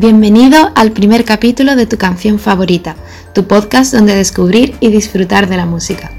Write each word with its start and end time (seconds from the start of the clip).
Bienvenido 0.00 0.72
al 0.76 0.92
primer 0.92 1.26
capítulo 1.26 1.76
de 1.76 1.84
tu 1.84 1.98
canción 1.98 2.38
favorita, 2.38 2.96
tu 3.34 3.46
podcast 3.46 3.92
donde 3.92 4.14
descubrir 4.14 4.74
y 4.80 4.88
disfrutar 4.88 5.46
de 5.46 5.58
la 5.58 5.66
música. 5.66 6.10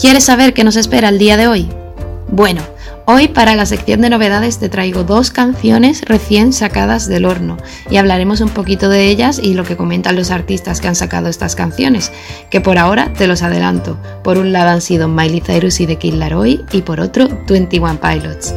¿Quieres 0.00 0.24
saber 0.24 0.52
qué 0.52 0.64
nos 0.64 0.74
espera 0.74 1.10
el 1.10 1.20
día 1.20 1.36
de 1.36 1.46
hoy? 1.46 1.68
Bueno, 2.28 2.60
hoy 3.04 3.28
para 3.28 3.54
la 3.54 3.64
sección 3.64 4.00
de 4.00 4.10
novedades 4.10 4.58
te 4.58 4.68
traigo 4.68 5.04
dos 5.04 5.30
canciones 5.30 6.02
recién 6.06 6.52
sacadas 6.52 7.06
del 7.06 7.24
horno 7.24 7.56
y 7.88 7.98
hablaremos 7.98 8.40
un 8.40 8.48
poquito 8.48 8.88
de 8.88 9.10
ellas 9.10 9.38
y 9.40 9.54
lo 9.54 9.62
que 9.62 9.76
comentan 9.76 10.16
los 10.16 10.32
artistas 10.32 10.80
que 10.80 10.88
han 10.88 10.96
sacado 10.96 11.28
estas 11.28 11.54
canciones, 11.54 12.10
que 12.50 12.60
por 12.60 12.78
ahora 12.78 13.12
te 13.12 13.28
los 13.28 13.42
adelanto. 13.42 13.96
Por 14.24 14.38
un 14.38 14.50
lado 14.50 14.70
han 14.70 14.80
sido 14.80 15.06
Miley 15.06 15.40
Cyrus 15.40 15.78
y 15.78 15.86
The 15.86 15.98
Kid 15.98 16.14
Laroi 16.14 16.64
y 16.72 16.82
por 16.82 16.98
otro 16.98 17.28
21 17.46 18.00
Pilots. 18.00 18.52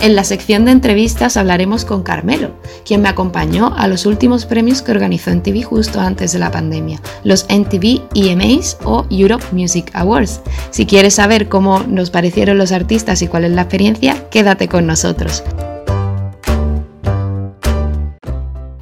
En 0.00 0.16
la 0.16 0.24
sección 0.24 0.64
de 0.64 0.70
entrevistas 0.70 1.36
hablaremos 1.36 1.84
con 1.84 2.02
Carmelo, 2.02 2.52
quien 2.86 3.02
me 3.02 3.10
acompañó 3.10 3.74
a 3.76 3.86
los 3.86 4.06
últimos 4.06 4.46
premios 4.46 4.80
que 4.80 4.92
organizó 4.92 5.30
NTV 5.30 5.62
justo 5.62 6.00
antes 6.00 6.32
de 6.32 6.38
la 6.38 6.50
pandemia, 6.50 7.02
los 7.22 7.44
NTV 7.50 8.00
EMAs 8.14 8.78
o 8.82 9.04
Europe 9.10 9.44
Music 9.52 9.90
Awards. 9.92 10.40
Si 10.70 10.86
quieres 10.86 11.14
saber 11.14 11.50
cómo 11.50 11.80
nos 11.80 12.08
parecieron 12.08 12.56
los 12.56 12.72
artistas 12.72 13.20
y 13.20 13.28
cuál 13.28 13.44
es 13.44 13.50
la 13.50 13.62
experiencia, 13.62 14.30
quédate 14.30 14.68
con 14.68 14.86
nosotros. 14.86 15.42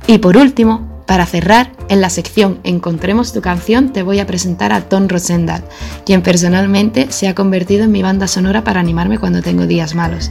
Y 0.06 0.18
por 0.18 0.36
último, 0.36 1.02
para 1.08 1.26
cerrar, 1.26 1.72
en 1.88 2.00
la 2.00 2.10
sección 2.10 2.60
Encontremos 2.62 3.32
tu 3.32 3.40
canción 3.40 3.92
te 3.92 4.04
voy 4.04 4.20
a 4.20 4.26
presentar 4.26 4.72
a 4.72 4.82
Tom 4.82 5.08
Rosendal, 5.08 5.64
quien 6.06 6.22
personalmente 6.22 7.10
se 7.10 7.26
ha 7.26 7.34
convertido 7.34 7.82
en 7.84 7.90
mi 7.90 8.02
banda 8.02 8.28
sonora 8.28 8.62
para 8.62 8.78
animarme 8.78 9.18
cuando 9.18 9.42
tengo 9.42 9.66
días 9.66 9.96
malos. 9.96 10.30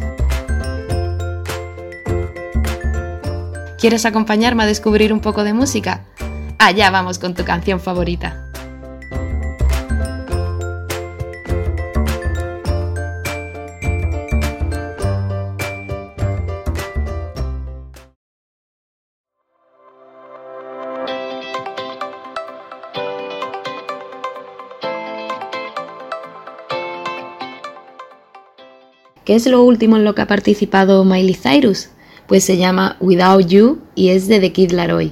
¿Quieres 3.79 4.07
acompañarme 4.07 4.63
a 4.63 4.65
descubrir 4.65 5.13
un 5.13 5.19
poco 5.19 5.43
de 5.43 5.53
música? 5.53 6.03
Allá 6.57 6.89
vamos 6.89 7.19
con 7.19 7.35
tu 7.35 7.45
canción 7.45 7.79
favorita. 7.79 8.43
¿Qué 29.23 29.35
es 29.35 29.45
lo 29.45 29.61
último 29.61 29.97
en 29.97 30.03
lo 30.03 30.15
que 30.15 30.23
ha 30.23 30.27
participado 30.27 31.03
Miley 31.03 31.35
Cyrus? 31.35 31.89
Pues 32.27 32.43
se 32.43 32.57
llama 32.57 32.97
Without 32.99 33.47
You 33.47 33.79
y 33.95 34.09
es 34.09 34.27
de 34.27 34.39
The 34.39 34.51
Kid 34.51 34.71
Laroi. 34.71 35.11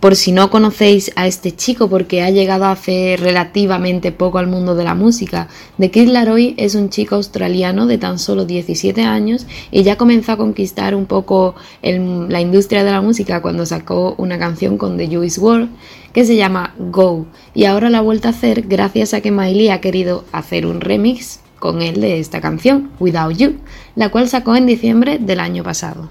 Por 0.00 0.14
si 0.14 0.30
no 0.30 0.48
conocéis 0.48 1.10
a 1.16 1.26
este 1.26 1.56
chico 1.56 1.88
porque 1.88 2.22
ha 2.22 2.30
llegado 2.30 2.66
hace 2.66 3.16
relativamente 3.18 4.12
poco 4.12 4.38
al 4.38 4.46
mundo 4.46 4.76
de 4.76 4.84
la 4.84 4.94
música, 4.94 5.48
The 5.78 5.90
Kid 5.90 6.10
Laroi 6.10 6.54
es 6.56 6.76
un 6.76 6.88
chico 6.88 7.16
australiano 7.16 7.86
de 7.86 7.98
tan 7.98 8.20
solo 8.20 8.44
17 8.44 9.02
años 9.02 9.48
y 9.72 9.82
ya 9.82 9.96
comenzó 9.96 10.32
a 10.32 10.36
conquistar 10.36 10.94
un 10.94 11.06
poco 11.06 11.56
la 11.82 12.40
industria 12.40 12.84
de 12.84 12.92
la 12.92 13.00
música 13.00 13.42
cuando 13.42 13.66
sacó 13.66 14.14
una 14.18 14.38
canción 14.38 14.78
con 14.78 14.96
The 14.96 15.08
Juice 15.08 15.40
WRLD 15.40 15.68
que 16.12 16.24
se 16.24 16.36
llama 16.36 16.74
Go 16.78 17.26
y 17.52 17.64
ahora 17.64 17.90
la 17.90 17.98
ha 17.98 18.02
vuelto 18.02 18.28
a 18.28 18.30
hacer 18.30 18.62
gracias 18.62 19.14
a 19.14 19.20
que 19.20 19.32
Miley 19.32 19.70
ha 19.70 19.80
querido 19.80 20.24
hacer 20.30 20.64
un 20.64 20.80
remix 20.80 21.40
con 21.58 21.82
él 21.82 22.00
de 22.00 22.18
esta 22.18 22.40
canción, 22.40 22.90
Without 22.98 23.36
You, 23.36 23.56
la 23.94 24.10
cual 24.10 24.28
sacó 24.28 24.56
en 24.56 24.66
diciembre 24.66 25.18
del 25.18 25.40
año 25.40 25.62
pasado. 25.62 26.08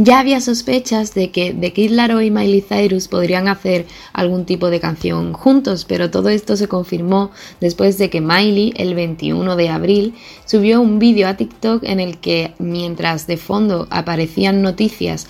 Ya 0.00 0.20
había 0.20 0.40
sospechas 0.40 1.12
de 1.12 1.32
que 1.32 1.52
The 1.52 1.72
Kid 1.72 1.90
Laroi 1.90 2.26
y 2.26 2.30
Miley 2.30 2.60
Cyrus 2.60 3.08
podrían 3.08 3.48
hacer 3.48 3.84
algún 4.12 4.44
tipo 4.44 4.70
de 4.70 4.78
canción 4.78 5.32
juntos, 5.32 5.84
pero 5.84 6.08
todo 6.08 6.28
esto 6.28 6.56
se 6.56 6.68
confirmó 6.68 7.32
después 7.60 7.98
de 7.98 8.08
que 8.08 8.20
Miley, 8.20 8.74
el 8.76 8.94
21 8.94 9.56
de 9.56 9.68
abril, 9.70 10.14
subió 10.44 10.80
un 10.80 11.00
vídeo 11.00 11.26
a 11.26 11.36
TikTok 11.36 11.82
en 11.82 11.98
el 11.98 12.18
que, 12.18 12.54
mientras 12.60 13.26
de 13.26 13.38
fondo 13.38 13.88
aparecían 13.90 14.62
noticias 14.62 15.26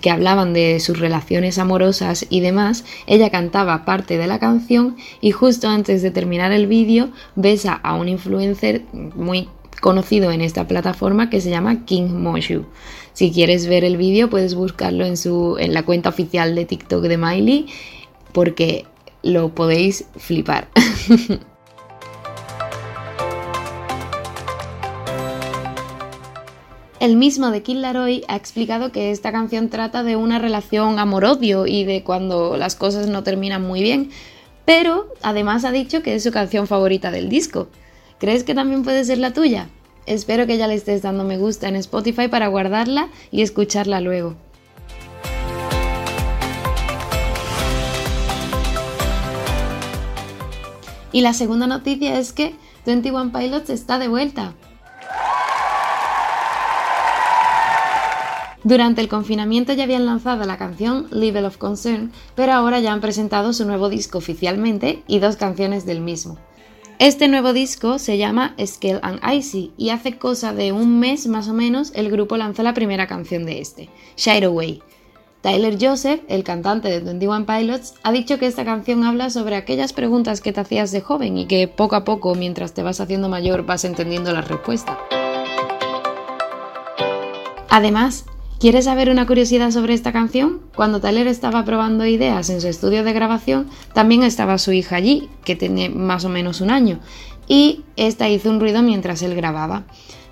que 0.00 0.10
hablaban 0.10 0.52
de 0.52 0.80
sus 0.80 0.98
relaciones 0.98 1.58
amorosas 1.58 2.26
y 2.28 2.40
demás, 2.40 2.84
ella 3.06 3.30
cantaba 3.30 3.84
parte 3.84 4.18
de 4.18 4.26
la 4.26 4.38
canción 4.38 4.96
y 5.20 5.30
justo 5.30 5.68
antes 5.68 6.02
de 6.02 6.10
terminar 6.10 6.52
el 6.52 6.66
vídeo 6.66 7.10
besa 7.36 7.74
a 7.74 7.94
un 7.94 8.08
influencer 8.08 8.82
muy 8.92 9.48
conocido 9.80 10.32
en 10.32 10.40
esta 10.40 10.66
plataforma 10.66 11.30
que 11.30 11.40
se 11.40 11.50
llama 11.50 11.84
King 11.84 12.08
Moshu. 12.10 12.64
Si 13.12 13.32
quieres 13.32 13.66
ver 13.66 13.84
el 13.84 13.96
vídeo 13.96 14.30
puedes 14.30 14.54
buscarlo 14.54 15.04
en, 15.04 15.16
su, 15.16 15.56
en 15.58 15.72
la 15.72 15.84
cuenta 15.84 16.08
oficial 16.08 16.54
de 16.54 16.64
TikTok 16.64 17.02
de 17.02 17.16
Miley 17.16 17.66
porque 18.32 18.84
lo 19.22 19.54
podéis 19.54 20.04
flipar. 20.16 20.68
El 27.08 27.16
mismo 27.16 27.50
de 27.50 27.62
Kid 27.62 27.76
Laroi 27.76 28.22
ha 28.28 28.36
explicado 28.36 28.92
que 28.92 29.10
esta 29.10 29.32
canción 29.32 29.70
trata 29.70 30.02
de 30.02 30.16
una 30.16 30.38
relación 30.38 30.98
amor-odio 30.98 31.66
y 31.66 31.84
de 31.84 32.04
cuando 32.04 32.58
las 32.58 32.76
cosas 32.76 33.06
no 33.06 33.22
terminan 33.22 33.66
muy 33.66 33.80
bien, 33.80 34.10
pero 34.66 35.06
además 35.22 35.64
ha 35.64 35.72
dicho 35.72 36.02
que 36.02 36.14
es 36.14 36.22
su 36.22 36.32
canción 36.32 36.66
favorita 36.66 37.10
del 37.10 37.30
disco. 37.30 37.68
¿Crees 38.18 38.44
que 38.44 38.54
también 38.54 38.82
puede 38.82 39.06
ser 39.06 39.16
la 39.16 39.32
tuya? 39.32 39.70
Espero 40.04 40.46
que 40.46 40.58
ya 40.58 40.66
le 40.66 40.74
estés 40.74 41.00
dando 41.00 41.24
me 41.24 41.38
gusta 41.38 41.66
en 41.66 41.76
Spotify 41.76 42.28
para 42.28 42.48
guardarla 42.48 43.08
y 43.30 43.40
escucharla 43.40 44.02
luego. 44.02 44.36
Y 51.10 51.22
la 51.22 51.32
segunda 51.32 51.66
noticia 51.66 52.18
es 52.18 52.34
que 52.34 52.54
21 52.84 53.32
Pilots 53.32 53.70
está 53.70 53.98
de 53.98 54.08
vuelta. 54.08 54.52
Durante 58.68 59.00
el 59.00 59.08
confinamiento 59.08 59.72
ya 59.72 59.84
habían 59.84 60.04
lanzado 60.04 60.44
la 60.44 60.58
canción 60.58 61.06
Level 61.10 61.46
of 61.46 61.56
Concern, 61.56 62.12
pero 62.34 62.52
ahora 62.52 62.80
ya 62.80 62.92
han 62.92 63.00
presentado 63.00 63.54
su 63.54 63.64
nuevo 63.64 63.88
disco 63.88 64.18
oficialmente 64.18 65.02
y 65.06 65.20
dos 65.20 65.36
canciones 65.36 65.86
del 65.86 66.02
mismo. 66.02 66.36
Este 66.98 67.28
nuevo 67.28 67.54
disco 67.54 67.98
se 67.98 68.18
llama 68.18 68.54
Scale 68.62 69.00
and 69.00 69.20
Icy 69.26 69.72
y 69.78 69.88
hace 69.88 70.18
cosa 70.18 70.52
de 70.52 70.72
un 70.72 71.00
mes 71.00 71.28
más 71.28 71.48
o 71.48 71.54
menos 71.54 71.92
el 71.94 72.10
grupo 72.10 72.36
lanzó 72.36 72.62
la 72.62 72.74
primera 72.74 73.06
canción 73.06 73.46
de 73.46 73.62
este, 73.62 73.88
Shine 74.18 74.44
Away. 74.44 74.82
Tyler 75.40 75.78
Joseph, 75.80 76.20
el 76.28 76.44
cantante 76.44 76.90
de 76.90 77.00
21 77.00 77.46
Pilots, 77.46 77.94
ha 78.02 78.12
dicho 78.12 78.38
que 78.38 78.48
esta 78.48 78.66
canción 78.66 79.02
habla 79.02 79.30
sobre 79.30 79.56
aquellas 79.56 79.94
preguntas 79.94 80.42
que 80.42 80.52
te 80.52 80.60
hacías 80.60 80.92
de 80.92 81.00
joven 81.00 81.38
y 81.38 81.46
que 81.46 81.68
poco 81.68 81.96
a 81.96 82.04
poco, 82.04 82.34
mientras 82.34 82.74
te 82.74 82.82
vas 82.82 83.00
haciendo 83.00 83.30
mayor, 83.30 83.64
vas 83.64 83.86
entendiendo 83.86 84.30
la 84.34 84.42
respuesta. 84.42 84.98
Además, 87.70 88.26
¿Quieres 88.58 88.86
saber 88.86 89.08
una 89.08 89.24
curiosidad 89.24 89.70
sobre 89.70 89.94
esta 89.94 90.12
canción? 90.12 90.58
Cuando 90.74 91.00
Tyler 91.00 91.28
estaba 91.28 91.64
probando 91.64 92.04
ideas 92.06 92.50
en 92.50 92.60
su 92.60 92.66
estudio 92.66 93.04
de 93.04 93.12
grabación, 93.12 93.68
también 93.92 94.24
estaba 94.24 94.58
su 94.58 94.72
hija 94.72 94.96
allí, 94.96 95.28
que 95.44 95.54
tiene 95.54 95.90
más 95.90 96.24
o 96.24 96.28
menos 96.28 96.60
un 96.60 96.70
año, 96.70 96.98
y 97.46 97.84
esta 97.94 98.28
hizo 98.28 98.50
un 98.50 98.58
ruido 98.58 98.82
mientras 98.82 99.22
él 99.22 99.36
grababa. 99.36 99.84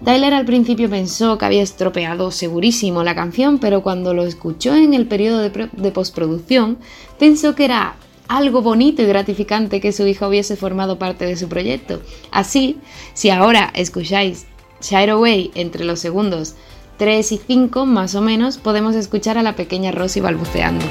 Tyler 0.05 0.35
al 0.35 0.45
principio 0.45 0.91
pensó 0.91 1.39
que 1.39 1.45
había 1.45 1.63
estropeado 1.63 2.33
segurísimo 2.33 3.05
la 3.05 3.15
canción, 3.15 3.61
pero 3.61 3.85
cuando 3.85 4.13
lo 4.13 4.25
escuchó 4.25 4.75
en 4.75 4.93
el 4.93 5.07
periodo 5.07 5.39
de, 5.39 5.71
de 5.73 5.93
postproducción, 5.93 6.79
pensó 7.21 7.55
que 7.55 7.67
era 7.67 7.95
algo 8.27 8.61
bonito 8.61 9.03
y 9.03 9.07
gratificante 9.07 9.81
que 9.81 9.93
su 9.93 10.05
hija 10.05 10.27
hubiese 10.27 10.57
formado 10.57 10.99
parte 10.99 11.27
de 11.27 11.37
su 11.37 11.49
proyecto. 11.49 12.03
Así, 12.33 12.79
si 13.15 13.31
ahora 13.31 13.71
escucháis 13.73 14.47
Shire 14.81 15.13
Away 15.13 15.53
entre 15.55 15.85
los 15.85 16.01
segundos 16.01 16.57
3 16.97 17.33
y 17.33 17.39
5 17.39 17.87
más 17.87 18.15
o 18.15 18.23
menos 18.23 18.59
podemos 18.59 18.95
escuchar 18.95 19.39
a 19.39 19.43
la 19.43 19.57
pequeña 19.57 19.93
Rosy 19.93 20.21
balbuceando. 20.21 20.85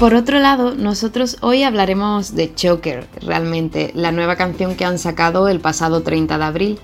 Por 0.00 0.14
otro 0.14 0.40
lado, 0.40 0.74
nosotros 0.74 1.36
hoy 1.40 1.62
hablaremos 1.62 2.34
de 2.34 2.52
Choker, 2.52 3.06
realmente, 3.20 3.92
la 3.94 4.10
nueva 4.10 4.34
canción 4.36 4.74
que 4.74 4.84
han 4.84 4.98
sacado 4.98 5.48
el 5.48 5.60
pasado 5.60 6.02
30 6.02 6.36
de 6.36 6.44
abril, 6.44 6.78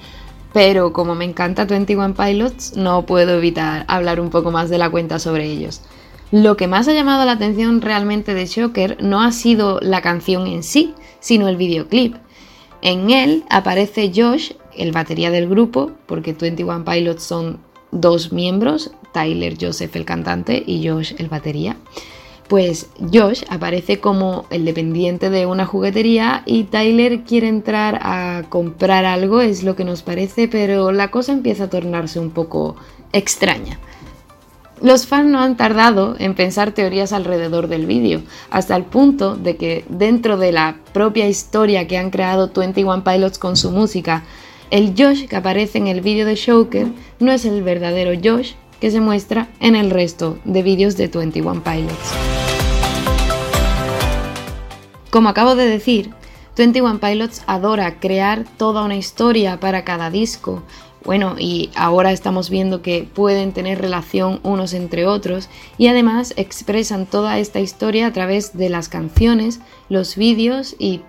pero 0.52 0.93
como 0.93 1.17
me 1.17 1.25
encanta 1.25 1.64
21 1.64 2.14
Pilots, 2.14 2.76
no 2.76 3.06
puedo 3.06 3.37
evitar 3.37 3.84
hablar 3.88 4.20
un 4.20 4.31
poco 4.31 4.52
más 4.52 4.70
de 4.70 4.78
la 4.78 4.90
cuenta 4.90 5.19
sobre 5.19 5.46
ellos. 5.46 5.82
Lo 6.31 6.56
que 6.56 6.69
más 6.69 6.87
ha 6.87 6.93
llamado 6.93 7.25
la 7.25 7.32
atención 7.32 7.81
realmente 7.81 8.34
de 8.34 8.46
Choker 8.46 9.02
no 9.02 9.20
ha 9.20 9.32
sido 9.32 9.81
la 9.81 10.00
canción 10.00 10.46
en 10.46 10.62
sí, 10.62 10.94
sino 11.19 11.49
el 11.49 11.56
videoclip. 11.56 12.14
En 12.82 13.11
él 13.11 13.44
aparece 13.50 14.12
Josh 14.14 14.52
el 14.76 14.93
batería 14.93 15.31
del 15.31 15.49
grupo, 15.49 15.93
porque 16.06 16.32
21 16.32 16.84
Pilots 16.84 17.22
son 17.22 17.58
dos 17.93 18.32
miembros, 18.32 18.93
Tyler 19.12 19.56
Joseph 19.61 19.96
el 19.96 20.05
cantante 20.05 20.62
y 20.64 20.87
Josh 20.88 21.14
el 21.19 21.28
batería. 21.28 21.76
pues 22.49 22.88
Josh 23.12 23.44
aparece 23.49 24.00
como 24.00 24.44
el 24.50 24.64
dependiente 24.64 25.31
de 25.31 25.46
una 25.46 25.67
juguetería 25.67 26.43
y 26.46 26.64
Tyler 26.64 27.20
quiere 27.20 27.46
entrar 27.46 28.00
a 28.02 28.43
comprar 28.49 29.05
algo, 29.05 29.40
es 29.40 29.62
lo 29.62 29.76
que 29.76 29.84
nos 29.84 30.02
parece, 30.02 30.49
pero 30.49 30.90
la 30.90 31.12
cosa 31.12 31.31
empieza 31.31 31.64
a 31.64 31.70
tornarse 31.70 32.19
un 32.19 32.31
poco 32.31 32.75
extraña. 33.12 33.78
Los 34.82 35.06
fans 35.06 35.31
no 35.31 35.38
han 35.38 35.56
tardado 35.56 36.16
en 36.19 36.34
pensar 36.34 36.73
teorías 36.73 37.12
alrededor 37.12 37.69
del 37.69 37.87
vídeo, 37.87 38.23
hasta 38.50 38.75
el 38.75 38.82
punto 38.82 39.37
de 39.37 39.56
que 39.56 39.84
dentro 39.88 40.37
de 40.37 40.50
la 40.50 40.78
propia 40.93 41.28
historia 41.28 41.87
que 41.87 41.99
han 41.99 42.11
creado 42.11 42.50
21 42.52 43.05
Pilots 43.05 43.38
con 43.38 43.56
su 43.56 43.70
música, 43.70 44.25
el 44.70 44.94
Josh 44.96 45.26
que 45.26 45.37
aparece 45.37 45.78
en 45.78 45.88
el 45.88 46.00
vídeo 46.00 46.25
de 46.25 46.37
Shoker 46.37 46.87
no 47.19 47.32
es 47.32 47.44
el 47.44 47.62
verdadero 47.62 48.12
Josh 48.22 48.52
que 48.81 48.90
se 48.90 49.00
muestra 49.00 49.49
en 49.61 49.76
el 49.76 49.90
resto 49.90 50.38
de 50.44 50.62
vídeos 50.62 50.96
de 50.96 51.08
21 51.08 51.62
Pilots. 51.62 52.14
Como 55.11 55.28
acabo 55.28 55.56
de 55.56 55.67
decir, 55.67 56.11
21 56.56 57.00
Pilots 57.00 57.43
adora 57.46 57.99
crear 57.99 58.44
toda 58.56 58.84
una 58.84 58.96
historia 58.96 59.58
para 59.58 59.84
cada 59.84 60.08
disco. 60.08 60.62
Bueno, 61.05 61.34
y 61.38 61.70
ahora 61.75 62.12
estamos 62.12 62.49
viendo 62.49 62.81
que 62.81 63.08
pueden 63.12 63.52
tener 63.52 63.81
relación 63.81 64.38
unos 64.43 64.73
entre 64.73 65.06
otros 65.06 65.49
y 65.78 65.88
además 65.88 66.32
expresan 66.37 67.06
toda 67.06 67.38
esta 67.38 67.58
historia 67.58 68.06
a 68.06 68.12
través 68.12 68.56
de 68.56 68.69
las 68.69 68.88
canciones, 68.88 69.61
los 69.88 70.16
vídeos 70.16 70.76
y 70.78 71.00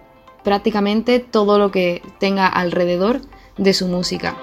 prácticamente 0.44 1.20
todo 1.20 1.60
lo 1.60 1.72
que 1.72 2.02
tenga 2.20 2.48
alrededor 2.48 3.22
de 3.58 3.74
su 3.74 3.88
música. 3.88 4.36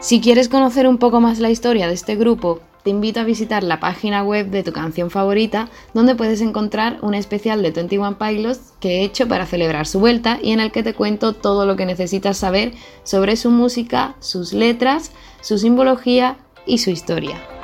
Si 0.00 0.20
quieres 0.20 0.48
conocer 0.48 0.88
un 0.88 0.98
poco 0.98 1.20
más 1.20 1.38
la 1.40 1.50
historia 1.50 1.86
de 1.86 1.94
este 1.94 2.16
grupo, 2.16 2.60
te 2.82 2.90
invito 2.90 3.20
a 3.20 3.24
visitar 3.24 3.62
la 3.62 3.80
página 3.80 4.22
web 4.22 4.48
de 4.48 4.62
tu 4.62 4.72
canción 4.72 5.10
favorita, 5.10 5.68
donde 5.92 6.14
puedes 6.14 6.40
encontrar 6.40 6.98
un 7.02 7.14
especial 7.14 7.62
de 7.62 7.70
21 7.70 8.18
Pilots 8.18 8.72
que 8.80 9.00
he 9.00 9.04
hecho 9.04 9.28
para 9.28 9.44
celebrar 9.44 9.86
su 9.86 10.00
vuelta 10.00 10.38
y 10.42 10.52
en 10.52 10.60
el 10.60 10.72
que 10.72 10.82
te 10.82 10.94
cuento 10.94 11.34
todo 11.34 11.66
lo 11.66 11.76
que 11.76 11.84
necesitas 11.84 12.38
saber 12.38 12.72
sobre 13.02 13.36
su 13.36 13.50
música, 13.50 14.16
sus 14.20 14.54
letras, 14.54 15.12
su 15.42 15.58
simbología 15.58 16.38
y 16.64 16.78
su 16.78 16.88
historia. 16.88 17.59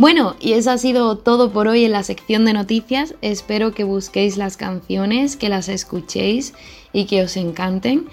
Bueno, 0.00 0.34
y 0.40 0.54
eso 0.54 0.70
ha 0.70 0.78
sido 0.78 1.18
todo 1.18 1.52
por 1.52 1.68
hoy 1.68 1.84
en 1.84 1.92
la 1.92 2.02
sección 2.02 2.46
de 2.46 2.54
noticias. 2.54 3.14
Espero 3.20 3.74
que 3.74 3.84
busquéis 3.84 4.38
las 4.38 4.56
canciones, 4.56 5.36
que 5.36 5.50
las 5.50 5.68
escuchéis 5.68 6.54
y 6.94 7.04
que 7.04 7.22
os 7.22 7.36
encanten. 7.36 8.06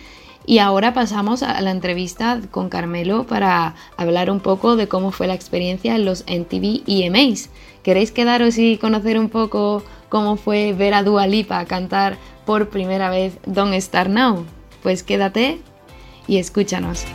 Y 0.45 0.57
ahora 0.57 0.93
pasamos 0.93 1.43
a 1.43 1.61
la 1.61 1.71
entrevista 1.71 2.41
con 2.51 2.67
Carmelo 2.67 3.25
para 3.25 3.75
hablar 3.95 4.29
un 4.29 4.41
poco 4.41 4.75
de 4.75 4.89
cómo 4.89 5.11
fue 5.11 5.27
la 5.27 5.33
experiencia 5.33 5.95
en 5.95 6.03
los 6.03 6.25
NTV 6.27 6.83
EMAs. 6.87 7.49
¿Queréis 7.83 8.11
quedaros 8.11 8.57
y 8.57 8.75
conocer 8.75 9.17
un 9.17 9.29
poco 9.29 9.81
cómo 10.09 10.35
fue 10.35 10.73
ver 10.73 10.93
a 10.93 11.03
Dua 11.03 11.25
Lipa 11.25 11.63
cantar 11.63 12.17
por 12.45 12.67
primera 12.67 13.09
vez 13.09 13.37
Don't 13.45 13.73
Start 13.79 14.09
Now? 14.09 14.43
Pues 14.83 15.03
quédate 15.03 15.61
y 16.27 16.35
escúchanos. 16.35 17.05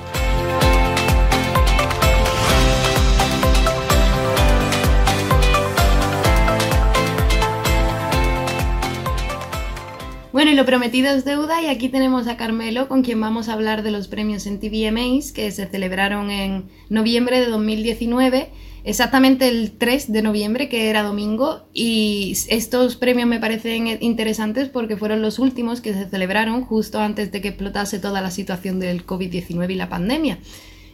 Bueno, 10.43 10.55
y 10.55 10.57
lo 10.57 10.67
prometido 10.67 11.15
es 11.15 11.25
deuda 11.25 11.63
y 11.63 11.67
aquí 11.67 11.89
tenemos 11.89 12.27
a 12.27 12.37
Carmelo 12.37 12.89
con 12.89 13.03
quien 13.03 13.21
vamos 13.21 13.49
a 13.49 13.53
hablar 13.53 13.85
de 13.85 13.93
los 13.93 14.09
premios 14.09 14.45
en 14.47 14.59
TVMAs 14.59 15.31
que 15.31 15.49
se 15.53 15.69
celebraron 15.69 16.33
en 16.33 16.65
noviembre 16.89 17.39
de 17.39 17.47
2019, 17.47 18.51
exactamente 18.83 19.47
el 19.47 19.71
3 19.71 20.11
de 20.11 20.21
noviembre 20.21 20.69
que 20.69 20.91
era 20.91 21.05
domingo 21.05 21.69
y 21.73 22.37
estos 22.49 22.97
premios 22.97 23.29
me 23.29 23.39
parecen 23.39 23.87
interesantes 24.01 24.69
porque 24.69 24.97
fueron 24.97 25.23
los 25.23 25.39
últimos 25.39 25.81
que 25.81 25.95
se 25.95 26.09
celebraron 26.09 26.65
justo 26.65 26.99
antes 26.99 27.31
de 27.31 27.41
que 27.41 27.51
explotase 27.51 28.01
toda 28.01 28.21
la 28.21 28.33
situación 28.33 28.81
del 28.81 29.07
COVID-19 29.07 29.71
y 29.71 29.77
la 29.77 29.89
pandemia. 29.89 30.41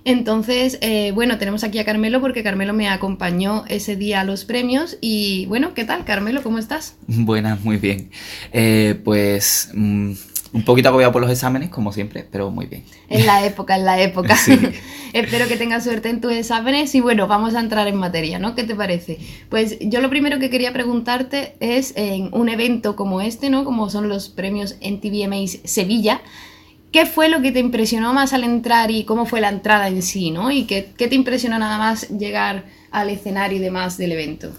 Entonces, 0.08 0.78
eh, 0.80 1.12
bueno, 1.14 1.36
tenemos 1.36 1.64
aquí 1.64 1.78
a 1.78 1.84
Carmelo 1.84 2.22
porque 2.22 2.42
Carmelo 2.42 2.72
me 2.72 2.88
acompañó 2.88 3.64
ese 3.68 3.94
día 3.94 4.22
a 4.22 4.24
los 4.24 4.46
premios. 4.46 4.96
Y 5.02 5.44
bueno, 5.46 5.74
¿qué 5.74 5.84
tal, 5.84 6.06
Carmelo? 6.06 6.42
¿Cómo 6.42 6.56
estás? 6.56 6.96
Buenas, 7.06 7.62
muy 7.62 7.76
bien. 7.76 8.10
Eh, 8.54 8.98
pues 9.04 9.68
mm, 9.74 10.12
un 10.54 10.64
poquito 10.64 10.88
agobiado 10.88 11.12
por 11.12 11.20
los 11.20 11.30
exámenes, 11.30 11.68
como 11.68 11.92
siempre, 11.92 12.26
pero 12.32 12.50
muy 12.50 12.64
bien. 12.64 12.84
En 13.10 13.26
la 13.26 13.44
época, 13.44 13.76
en 13.76 13.84
la 13.84 14.00
época. 14.00 14.34
Espero 15.12 15.46
que 15.46 15.58
tengas 15.58 15.84
suerte 15.84 16.08
en 16.08 16.22
tus 16.22 16.32
exámenes 16.32 16.94
y 16.94 17.02
bueno, 17.02 17.26
vamos 17.26 17.54
a 17.54 17.60
entrar 17.60 17.86
en 17.86 17.96
materia, 17.96 18.38
¿no? 18.38 18.54
¿Qué 18.54 18.64
te 18.64 18.74
parece? 18.74 19.18
Pues 19.50 19.76
yo 19.78 20.00
lo 20.00 20.08
primero 20.08 20.38
que 20.38 20.48
quería 20.48 20.72
preguntarte 20.72 21.54
es 21.60 21.92
en 21.96 22.30
un 22.32 22.48
evento 22.48 22.96
como 22.96 23.20
este, 23.20 23.50
¿no? 23.50 23.62
Como 23.62 23.90
son 23.90 24.08
los 24.08 24.30
premios 24.30 24.76
en 24.80 25.02
TVMAs 25.02 25.58
Sevilla. 25.64 26.22
¿Qué 26.92 27.04
fue 27.04 27.28
lo 27.28 27.42
que 27.42 27.52
te 27.52 27.58
impresionó 27.58 28.14
más 28.14 28.32
al 28.32 28.44
entrar 28.44 28.90
y 28.90 29.04
cómo 29.04 29.26
fue 29.26 29.40
la 29.40 29.50
entrada 29.50 29.88
en 29.88 30.02
sí, 30.02 30.30
¿no? 30.30 30.50
¿Y 30.50 30.64
qué, 30.64 30.82
te 30.82 31.14
impresionó 31.14 31.58
nada 31.58 31.76
más 31.76 32.08
llegar 32.08 32.64
al 32.90 33.10
escenario 33.10 33.58
y 33.58 33.60
demás 33.60 33.98
del 33.98 34.12
evento? 34.12 34.50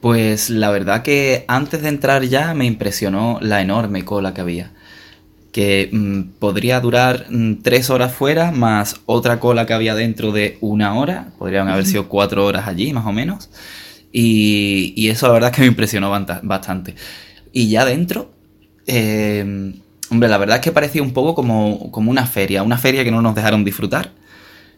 Pues 0.00 0.48
la 0.48 0.70
verdad 0.70 1.02
que 1.02 1.44
antes 1.48 1.82
de 1.82 1.88
entrar 1.88 2.22
ya 2.24 2.54
me 2.54 2.64
impresionó 2.64 3.38
la 3.42 3.60
enorme 3.60 4.04
cola 4.04 4.32
que 4.32 4.40
había. 4.40 4.70
Que 5.52 5.90
mm, 5.92 6.38
podría 6.38 6.80
durar 6.80 7.26
mm, 7.28 7.62
tres 7.62 7.90
horas 7.90 8.14
fuera 8.14 8.52
más 8.52 9.00
otra 9.04 9.38
cola 9.38 9.66
que 9.66 9.74
había 9.74 9.94
dentro 9.94 10.32
de 10.32 10.56
una 10.62 10.94
hora. 10.94 11.28
Podrían 11.38 11.68
haber 11.68 11.84
sido 11.84 12.08
cuatro 12.08 12.46
horas 12.46 12.68
allí, 12.68 12.94
más 12.94 13.06
o 13.06 13.12
menos. 13.12 13.50
Y, 14.12 15.08
eso 15.10 15.26
la 15.26 15.34
verdad 15.34 15.52
que 15.52 15.60
me 15.60 15.66
impresionó 15.66 16.10
bastante. 16.42 16.94
Y 17.52 17.68
ya 17.68 17.84
dentro, 17.84 18.30
eh, 18.86 19.74
Hombre, 20.10 20.28
la 20.28 20.38
verdad 20.38 20.56
es 20.56 20.62
que 20.62 20.72
parecía 20.72 21.02
un 21.02 21.12
poco 21.12 21.34
como, 21.34 21.90
como 21.90 22.10
una 22.10 22.26
feria, 22.26 22.62
una 22.62 22.78
feria 22.78 23.04
que 23.04 23.10
no 23.10 23.22
nos 23.22 23.34
dejaron 23.34 23.64
disfrutar, 23.64 24.12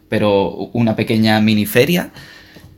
pero 0.07 0.49
una 0.73 0.95
pequeña 0.95 1.39
mini 1.39 1.65
feria 1.65 2.11